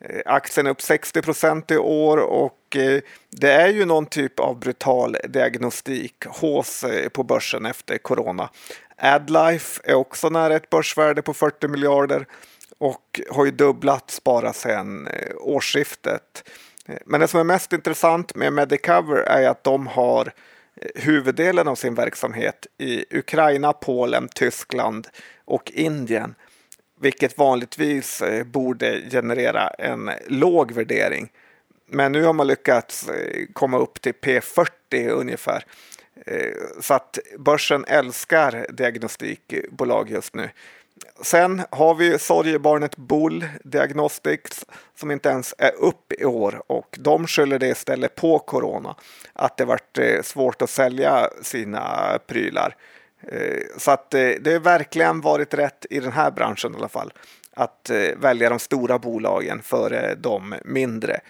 Eh, 0.00 0.20
aktien 0.26 0.66
är 0.66 0.70
upp 0.70 0.82
60 0.82 1.22
procent 1.22 1.70
i 1.70 1.76
år 1.76 2.16
och 2.16 2.76
eh, 2.76 3.00
det 3.30 3.52
är 3.52 3.68
ju 3.68 3.84
någon 3.84 4.06
typ 4.06 4.40
av 4.40 4.58
brutal 4.58 5.16
diagnostik 5.28 6.24
hos 6.26 6.84
eh, 6.84 7.08
på 7.08 7.22
börsen 7.22 7.66
efter 7.66 7.98
corona. 7.98 8.50
Adlife 8.96 9.80
är 9.84 9.94
också 9.94 10.28
nära 10.28 10.56
ett 10.56 10.70
börsvärde 10.70 11.22
på 11.22 11.34
40 11.34 11.68
miljarder 11.68 12.26
och 12.78 13.20
har 13.30 13.44
ju 13.44 13.50
dubblat 13.50 14.20
bara 14.24 14.52
sedan 14.52 15.08
årsskiftet. 15.40 16.50
Men 17.04 17.20
det 17.20 17.28
som 17.28 17.40
är 17.40 17.44
mest 17.44 17.72
intressant 17.72 18.34
med 18.34 18.52
Medicover 18.52 19.16
är 19.16 19.48
att 19.48 19.64
de 19.64 19.86
har 19.86 20.32
huvuddelen 20.94 21.68
av 21.68 21.74
sin 21.74 21.94
verksamhet 21.94 22.66
i 22.78 23.18
Ukraina, 23.18 23.72
Polen, 23.72 24.28
Tyskland 24.34 25.08
och 25.44 25.70
Indien 25.74 26.34
vilket 27.00 27.38
vanligtvis 27.38 28.22
eh, 28.22 28.44
borde 28.44 29.02
generera 29.10 29.68
en 29.68 30.10
låg 30.26 30.72
värdering. 30.72 31.32
Men 31.86 32.12
nu 32.12 32.22
har 32.24 32.32
man 32.32 32.46
lyckats 32.46 33.08
eh, 33.08 33.46
komma 33.52 33.78
upp 33.78 34.00
till 34.00 34.12
P40 34.12 35.08
ungefär. 35.08 35.64
Eh, 36.26 36.52
så 36.80 36.94
att 36.94 37.18
börsen 37.38 37.84
älskar 37.84 38.66
diagnostikbolag 38.72 40.10
just 40.10 40.34
nu. 40.34 40.50
Sen 41.22 41.62
har 41.70 41.94
vi 41.94 42.18
sorgebarnet 42.18 42.96
Bull 42.96 43.46
Diagnostics 43.64 44.66
som 44.94 45.10
inte 45.10 45.28
ens 45.28 45.54
är 45.58 45.74
upp 45.74 46.12
i 46.12 46.24
år 46.24 46.62
och 46.66 46.96
de 47.00 47.26
skyller 47.26 47.58
det 47.58 47.68
istället 47.68 48.14
på 48.14 48.38
corona. 48.38 48.94
Att 49.32 49.56
det 49.56 49.64
varit 49.64 49.98
svårt 50.22 50.62
att 50.62 50.70
sälja 50.70 51.30
sina 51.42 52.18
prylar. 52.26 52.76
Eh, 53.30 53.62
så 53.76 53.90
att 53.90 54.14
eh, 54.14 54.30
det 54.40 54.52
har 54.52 54.60
verkligen 54.60 55.20
varit 55.20 55.54
rätt 55.54 55.86
i 55.90 56.00
den 56.00 56.12
här 56.12 56.30
branschen 56.30 56.74
i 56.74 56.76
alla 56.76 56.88
fall. 56.88 57.12
Att 57.52 57.90
eh, 57.90 58.16
välja 58.16 58.48
de 58.48 58.58
stora 58.58 58.98
bolagen 58.98 59.62
före 59.62 60.14
de 60.14 60.54
mindre. 60.64 61.20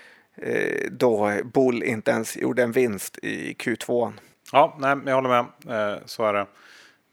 Då 0.90 1.32
Bull 1.44 1.82
inte 1.82 2.10
ens 2.10 2.36
gjorde 2.36 2.62
en 2.62 2.72
vinst 2.72 3.18
i 3.22 3.52
Q2. 3.52 4.12
Ja, 4.52 4.76
nej, 4.78 4.96
jag 5.06 5.14
håller 5.14 5.28
med. 5.28 6.00
Så 6.04 6.24
är 6.24 6.32
det. 6.32 6.46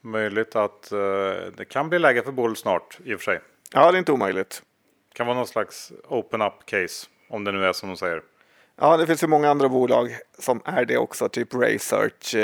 Möjligt 0.02 0.56
att 0.56 0.90
det 1.58 1.66
kan 1.70 1.90
bli 1.90 2.00
läge 2.00 2.24
för 2.24 2.32
Bull 2.32 2.56
snart 2.56 3.00
i 3.06 3.16
och 3.16 3.20
för 3.20 3.24
sig. 3.24 3.40
Ja, 3.74 3.92
det 3.92 3.98
är 3.98 4.00
inte 4.00 4.12
omöjligt. 4.12 4.62
Kan 5.14 5.28
vara 5.28 5.38
någon 5.38 5.48
slags 5.48 5.92
open 6.08 6.42
up 6.42 6.54
case 6.66 7.08
om 7.30 7.44
det 7.44 7.52
nu 7.52 7.66
är 7.66 7.74
som 7.74 7.90
de 7.90 7.98
säger. 7.98 8.22
Ja, 8.80 8.98
det 8.98 9.08
finns 9.08 9.24
ju 9.24 9.28
många 9.28 9.50
andra 9.50 9.70
bolag 9.70 10.18
som 10.40 10.62
är 10.66 10.86
det 10.86 10.98
också, 10.98 11.30
typ 11.30 11.54
Research 11.54 12.36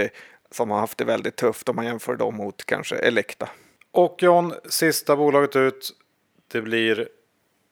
som 0.53 0.71
har 0.71 0.79
haft 0.79 0.97
det 0.97 1.05
väldigt 1.05 1.35
tufft 1.35 1.69
om 1.69 1.75
man 1.75 1.85
jämför 1.85 2.15
dem 2.15 2.35
mot 2.35 2.65
kanske 2.65 2.95
Elekta. 2.95 3.49
Och 3.91 4.23
John, 4.23 4.53
sista 4.65 5.15
bolaget 5.15 5.55
ut. 5.55 5.91
Det 6.47 6.61
blir 6.61 7.07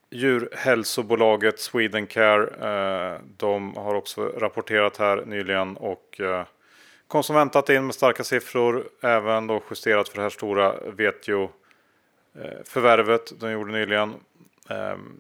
djurhälsobolaget 0.10 1.60
Swedencare. 1.60 3.14
Eh, 3.14 3.22
de 3.38 3.76
har 3.76 3.96
också 3.96 4.22
rapporterat 4.28 4.98
här 4.98 5.26
nyligen 5.26 5.78
och 5.78 6.20
eh, 6.20 6.46
konsumentat 7.08 7.08
kom 7.08 7.24
som 7.24 7.36
väntat 7.36 7.70
in 7.70 7.86
med 7.86 7.96
starka 7.96 8.24
siffror. 8.24 8.90
Även 9.02 9.48
då 9.48 9.62
justerat 9.70 10.10
för 10.10 10.16
det 10.16 10.22
här 10.22 10.30
stora 10.30 10.76
Vetio 10.92 11.50
eh, 12.36 12.64
förvärvet 12.66 13.40
de 13.40 13.52
gjorde 13.52 13.72
nyligen. 13.72 14.14
Ehm, 14.70 15.20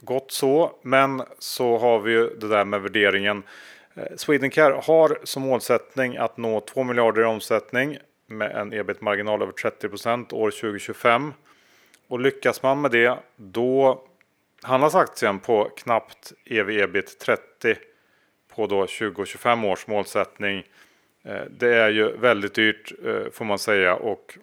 gott 0.00 0.32
så, 0.32 0.72
men 0.82 1.22
så 1.38 1.78
har 1.78 1.98
vi 1.98 2.12
ju 2.12 2.34
det 2.38 2.48
där 2.48 2.64
med 2.64 2.82
värderingen. 2.82 3.42
Eh, 3.98 4.16
Swedencare 4.16 4.80
har 4.84 5.18
som 5.24 5.42
målsättning 5.42 6.16
att 6.16 6.36
nå 6.36 6.60
2 6.60 6.82
miljarder 6.84 7.22
i 7.22 7.24
omsättning 7.24 7.98
med 8.26 8.50
en 8.50 8.72
ebit-marginal 8.72 9.42
över 9.42 9.52
30 9.52 9.88
procent 9.88 10.32
år 10.32 10.50
2025. 10.50 11.32
Och 12.08 12.20
lyckas 12.20 12.62
man 12.62 12.80
med 12.80 12.90
det 12.90 13.18
då 13.36 14.04
handlas 14.62 14.94
aktien 14.94 15.38
på 15.38 15.64
knappt 15.64 16.32
ev-ebit 16.44 17.18
30 17.18 17.76
på 18.54 18.66
då 18.66 18.86
2025 18.86 19.64
års 19.64 19.86
målsättning. 19.86 20.64
Eh, 21.24 21.42
det 21.50 21.74
är 21.74 21.88
ju 21.88 22.16
väldigt 22.16 22.54
dyrt 22.54 22.92
eh, 23.04 23.30
får 23.32 23.44
man 23.44 23.58
säga 23.58 23.94
och 23.94 24.38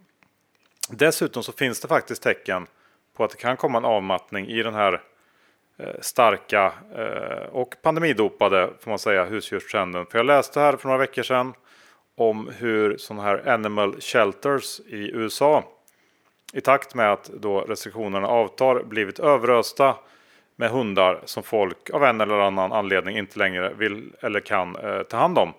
dessutom 0.89 1.43
så 1.43 1.51
finns 1.51 1.79
det 1.79 1.87
faktiskt 1.87 2.23
tecken 2.23 2.67
på 3.13 3.23
att 3.23 3.31
det 3.31 3.37
kan 3.37 3.57
komma 3.57 3.77
en 3.77 3.85
avmattning 3.85 4.47
i 4.47 4.63
den 4.63 4.73
här 4.73 5.01
Eh, 5.77 5.95
starka 6.01 6.73
eh, 6.95 7.47
och 7.51 7.75
pandemidopade 7.81 8.69
får 8.79 8.91
man 8.91 8.99
säga 8.99 9.25
husdjurstrenden. 9.25 10.05
För 10.05 10.19
jag 10.19 10.25
läste 10.25 10.59
här 10.59 10.77
för 10.77 10.87
några 10.87 10.99
veckor 10.99 11.23
sedan 11.23 11.53
om 12.17 12.51
hur 12.57 12.97
sådana 12.97 13.23
här 13.23 13.49
animal 13.49 14.01
shelters 14.01 14.79
i 14.79 15.11
USA 15.13 15.63
i 16.53 16.61
takt 16.61 16.95
med 16.95 17.11
att 17.11 17.25
då 17.25 17.61
restriktionerna 17.61 18.27
avtar 18.27 18.83
blivit 18.83 19.19
överösta 19.19 19.95
med 20.55 20.69
hundar 20.69 21.21
som 21.25 21.43
folk 21.43 21.89
av 21.89 22.03
en 22.03 22.21
eller 22.21 22.39
annan 22.39 22.71
anledning 22.71 23.17
inte 23.17 23.39
längre 23.39 23.73
vill 23.73 24.13
eller 24.21 24.39
kan 24.39 24.75
eh, 24.75 25.01
ta 25.01 25.17
hand 25.17 25.37
om. 25.37 25.53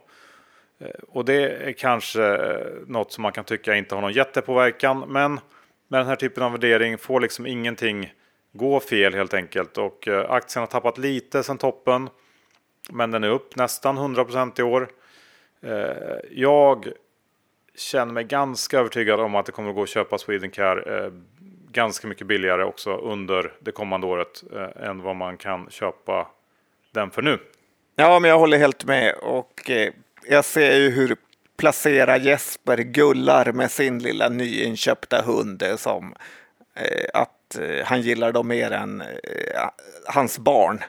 Eh, 0.79 0.91
och 1.09 1.25
det 1.25 1.69
är 1.69 1.73
kanske 1.73 2.25
eh, 2.25 2.67
något 2.87 3.13
som 3.13 3.23
man 3.23 3.33
kan 3.33 3.45
tycka 3.45 3.75
inte 3.75 3.95
har 3.95 4.03
någon 4.03 4.13
jättepåverkan, 4.13 5.05
men 5.09 5.41
med 5.89 6.01
den 6.01 6.07
här 6.07 6.17
typen 6.17 6.43
av 6.43 6.53
värdering 6.53 6.99
får 6.99 7.21
liksom 7.21 7.47
ingenting 7.47 8.13
gå 8.57 8.81
fel 8.81 9.15
helt 9.15 9.35
enkelt. 9.35 9.79
Och 9.79 10.09
eh, 10.09 10.31
aktien 10.31 10.61
har 10.61 10.67
tappat 10.67 10.99
lite 10.99 11.43
sedan 11.43 11.59
toppen, 11.59 12.09
men 12.91 13.11
den 13.11 13.25
är 13.25 13.29
upp 13.29 13.57
nästan 13.57 13.99
100% 13.99 14.61
i 14.61 14.63
år. 14.63 14.89
Eh, 15.63 16.19
jag 16.31 16.89
känner 17.75 18.13
mig 18.13 18.25
ganska 18.25 18.79
övertygad 18.79 19.21
om 19.21 19.35
att 19.35 19.47
det 19.47 19.53
kommer 19.53 19.69
att 19.69 19.75
gå 19.75 19.83
att 19.83 19.89
köpa 19.89 20.19
Swedencare 20.19 21.05
eh, 21.05 21.13
ganska 21.71 22.09
mycket 22.09 22.27
billigare 22.27 22.65
också 22.65 22.97
under 22.97 23.53
det 23.61 23.73
kommande 23.73 24.07
året 24.07 24.45
än 24.77 25.03
vad 25.03 25.17
man 25.17 25.37
kan 25.37 25.71
köpa 25.71 26.29
den 26.93 27.11
för 27.11 27.23
nu. 27.23 27.39
Ja, 27.97 28.19
men 28.21 28.31
jag 28.31 28.39
håller 28.39 28.59
helt 28.59 28.85
med 28.85 29.15
och 29.15 29.71
jag 30.29 30.45
ser 30.45 30.77
ju 30.77 30.91
hur 30.91 31.17
Placera 31.57 32.17
Jesper 32.17 32.77
gullar 32.77 33.53
med 33.53 33.71
sin 33.71 33.99
lilla 33.99 34.29
nyinköpta 34.29 35.23
hund 35.23 35.63
som 35.77 36.15
att 37.15 37.36
att 37.49 37.59
eh, 37.59 37.85
han 37.87 38.01
gillar 38.01 38.33
dem 38.33 38.49
mer 38.49 38.71
än 38.71 39.01
eh, 39.01 39.69
hans 40.07 40.39
barn. 40.39 40.85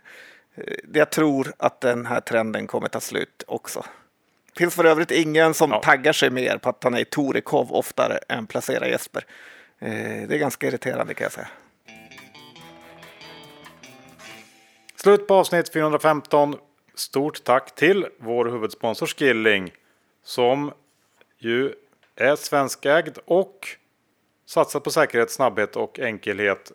Eh, 0.55 0.73
Jag 0.93 1.09
tror 1.09 1.53
att 1.57 1.81
den 1.81 2.05
här 2.05 2.19
trenden 2.21 2.67
kommer 2.67 2.87
ta 2.87 2.99
slut 2.99 3.43
också. 3.47 3.85
Finns 4.57 4.75
för 4.75 4.85
övrigt 4.85 5.11
ingen 5.11 5.53
som 5.53 5.71
Ja. 5.71 5.81
taggar 5.81 6.13
sig 6.13 6.29
mer 6.29 6.57
på 6.57 6.69
att 6.69 6.83
han 6.83 6.93
är 6.93 6.99
i 6.99 7.05
Torekov 7.05 7.71
oftare 7.73 8.17
än 8.29 8.47
Placera 8.47 8.87
Jesper. 8.87 9.25
Det 9.79 10.31
är 10.33 10.37
ganska 10.37 10.67
irriterande 10.67 11.13
kan 11.13 11.25
jag 11.25 11.31
säga. 11.31 11.47
Slut 14.95 15.27
på 15.27 15.33
avsnitt 15.33 15.73
415. 15.73 16.55
Stort 16.95 17.43
tack 17.43 17.75
till 17.75 18.07
vår 18.17 18.45
huvudsponsor 18.45 19.05
Skilling 19.07 19.71
som 20.23 20.71
ju 21.37 21.73
är 22.15 22.35
svenskägd 22.35 23.17
och 23.25 23.67
satsat 24.47 24.83
på 24.83 24.91
säkerhet, 24.91 25.31
snabbhet 25.31 25.75
och 25.75 25.99
enkelhet. 25.99 26.71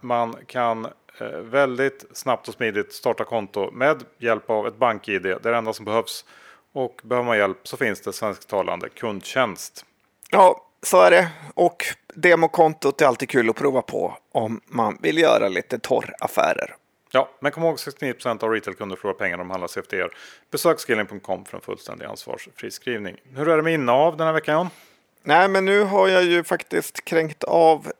Man 0.00 0.36
kan 0.46 0.84
eh, 1.20 1.28
väldigt 1.28 2.04
snabbt 2.12 2.48
och 2.48 2.54
smidigt 2.54 2.92
starta 2.92 3.24
konto 3.24 3.70
med 3.70 4.04
hjälp 4.18 4.50
av 4.50 4.66
ett 4.66 4.76
bank-id. 4.76 5.22
Det 5.22 5.30
är 5.30 5.38
det 5.38 5.56
enda 5.56 5.72
som 5.72 5.84
behövs. 5.84 6.24
Och 6.72 7.00
behöver 7.04 7.26
man 7.26 7.38
hjälp 7.38 7.58
så 7.62 7.76
finns 7.76 8.00
det 8.00 8.12
svensktalande 8.12 8.88
kundtjänst. 8.88 9.84
Ja, 10.30 10.62
så 10.82 11.00
är 11.00 11.10
det. 11.10 11.28
Och 11.54 11.84
demokontot 12.14 13.00
är 13.00 13.06
alltid 13.06 13.28
kul 13.28 13.50
att 13.50 13.56
prova 13.56 13.82
på 13.82 14.18
om 14.32 14.60
man 14.66 14.98
vill 15.02 15.18
göra 15.18 15.48
lite 15.48 15.78
torraffärer. 15.78 16.76
Ja, 17.10 17.30
men 17.40 17.52
kom 17.52 17.62
ihåg 17.62 17.76
69% 17.76 18.44
av 18.44 18.50
retailkunder 18.50 18.96
förlorar 18.96 19.18
pengar 19.18 19.34
om 19.34 19.38
de 19.38 19.50
handlar 19.50 19.68
CFDR. 19.68 20.08
Besök 20.50 20.80
skilling.com 20.80 21.44
för 21.44 21.56
en 21.56 21.62
fullständig 21.62 22.06
ansvarsfri 22.06 22.70
skrivning. 22.70 23.16
Hur 23.34 23.48
är 23.48 23.56
det 23.56 23.62
med 23.62 23.74
innehav 23.74 24.16
den 24.16 24.26
här 24.26 24.34
veckan 24.34 24.54
John? 24.54 24.70
Nej, 25.26 25.48
men 25.48 25.64
nu 25.64 25.82
har 25.82 26.08
jag 26.08 26.24
ju 26.24 26.44
faktiskt 26.44 27.04
kränkt 27.04 27.44
av 27.44 27.92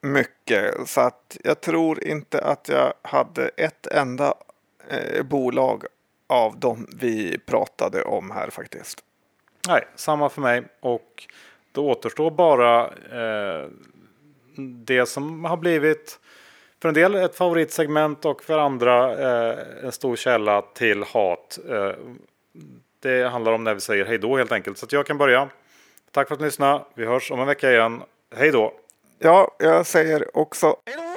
mycket 0.00 0.88
så 0.88 1.00
att 1.00 1.36
jag 1.44 1.60
tror 1.60 2.04
inte 2.04 2.40
att 2.40 2.68
jag 2.68 2.92
hade 3.02 3.48
ett 3.48 3.86
enda 3.86 4.34
eh, 4.88 5.22
bolag 5.22 5.84
av 6.26 6.58
dem 6.58 6.86
vi 6.96 7.38
pratade 7.38 8.02
om 8.02 8.30
här 8.30 8.50
faktiskt. 8.50 9.04
Nej, 9.68 9.88
samma 9.94 10.28
för 10.28 10.40
mig. 10.40 10.62
Och 10.80 11.28
då 11.72 11.90
återstår 11.90 12.30
bara 12.30 12.86
eh, 12.86 13.68
det 14.84 15.06
som 15.06 15.44
har 15.44 15.56
blivit 15.56 16.20
för 16.82 16.88
en 16.88 16.94
del 16.94 17.14
ett 17.14 17.36
favoritsegment 17.36 18.24
och 18.24 18.42
för 18.42 18.58
andra 18.58 19.12
eh, 19.12 19.84
en 19.84 19.92
stor 19.92 20.16
källa 20.16 20.62
till 20.62 21.02
hat. 21.02 21.58
Eh, 21.68 21.92
det 23.00 23.28
handlar 23.28 23.52
om 23.52 23.64
när 23.64 23.74
vi 23.74 23.80
säger 23.80 24.04
hej 24.04 24.18
då 24.18 24.36
helt 24.36 24.52
enkelt. 24.52 24.78
Så 24.78 24.86
att 24.86 24.92
jag 24.92 25.06
kan 25.06 25.18
börja. 25.18 25.48
Tack 26.12 26.28
för 26.28 26.34
att 26.34 26.40
ni 26.40 26.46
lyssnade. 26.46 26.84
Vi 26.94 27.06
hörs 27.06 27.30
om 27.30 27.40
en 27.40 27.46
vecka 27.46 27.70
igen. 27.70 28.02
Hej 28.36 28.50
då! 28.50 28.72
Ja, 29.18 29.50
jag 29.58 29.86
säger 29.86 30.36
också 30.36 30.76
Hej 30.86 30.96
då! 30.96 31.11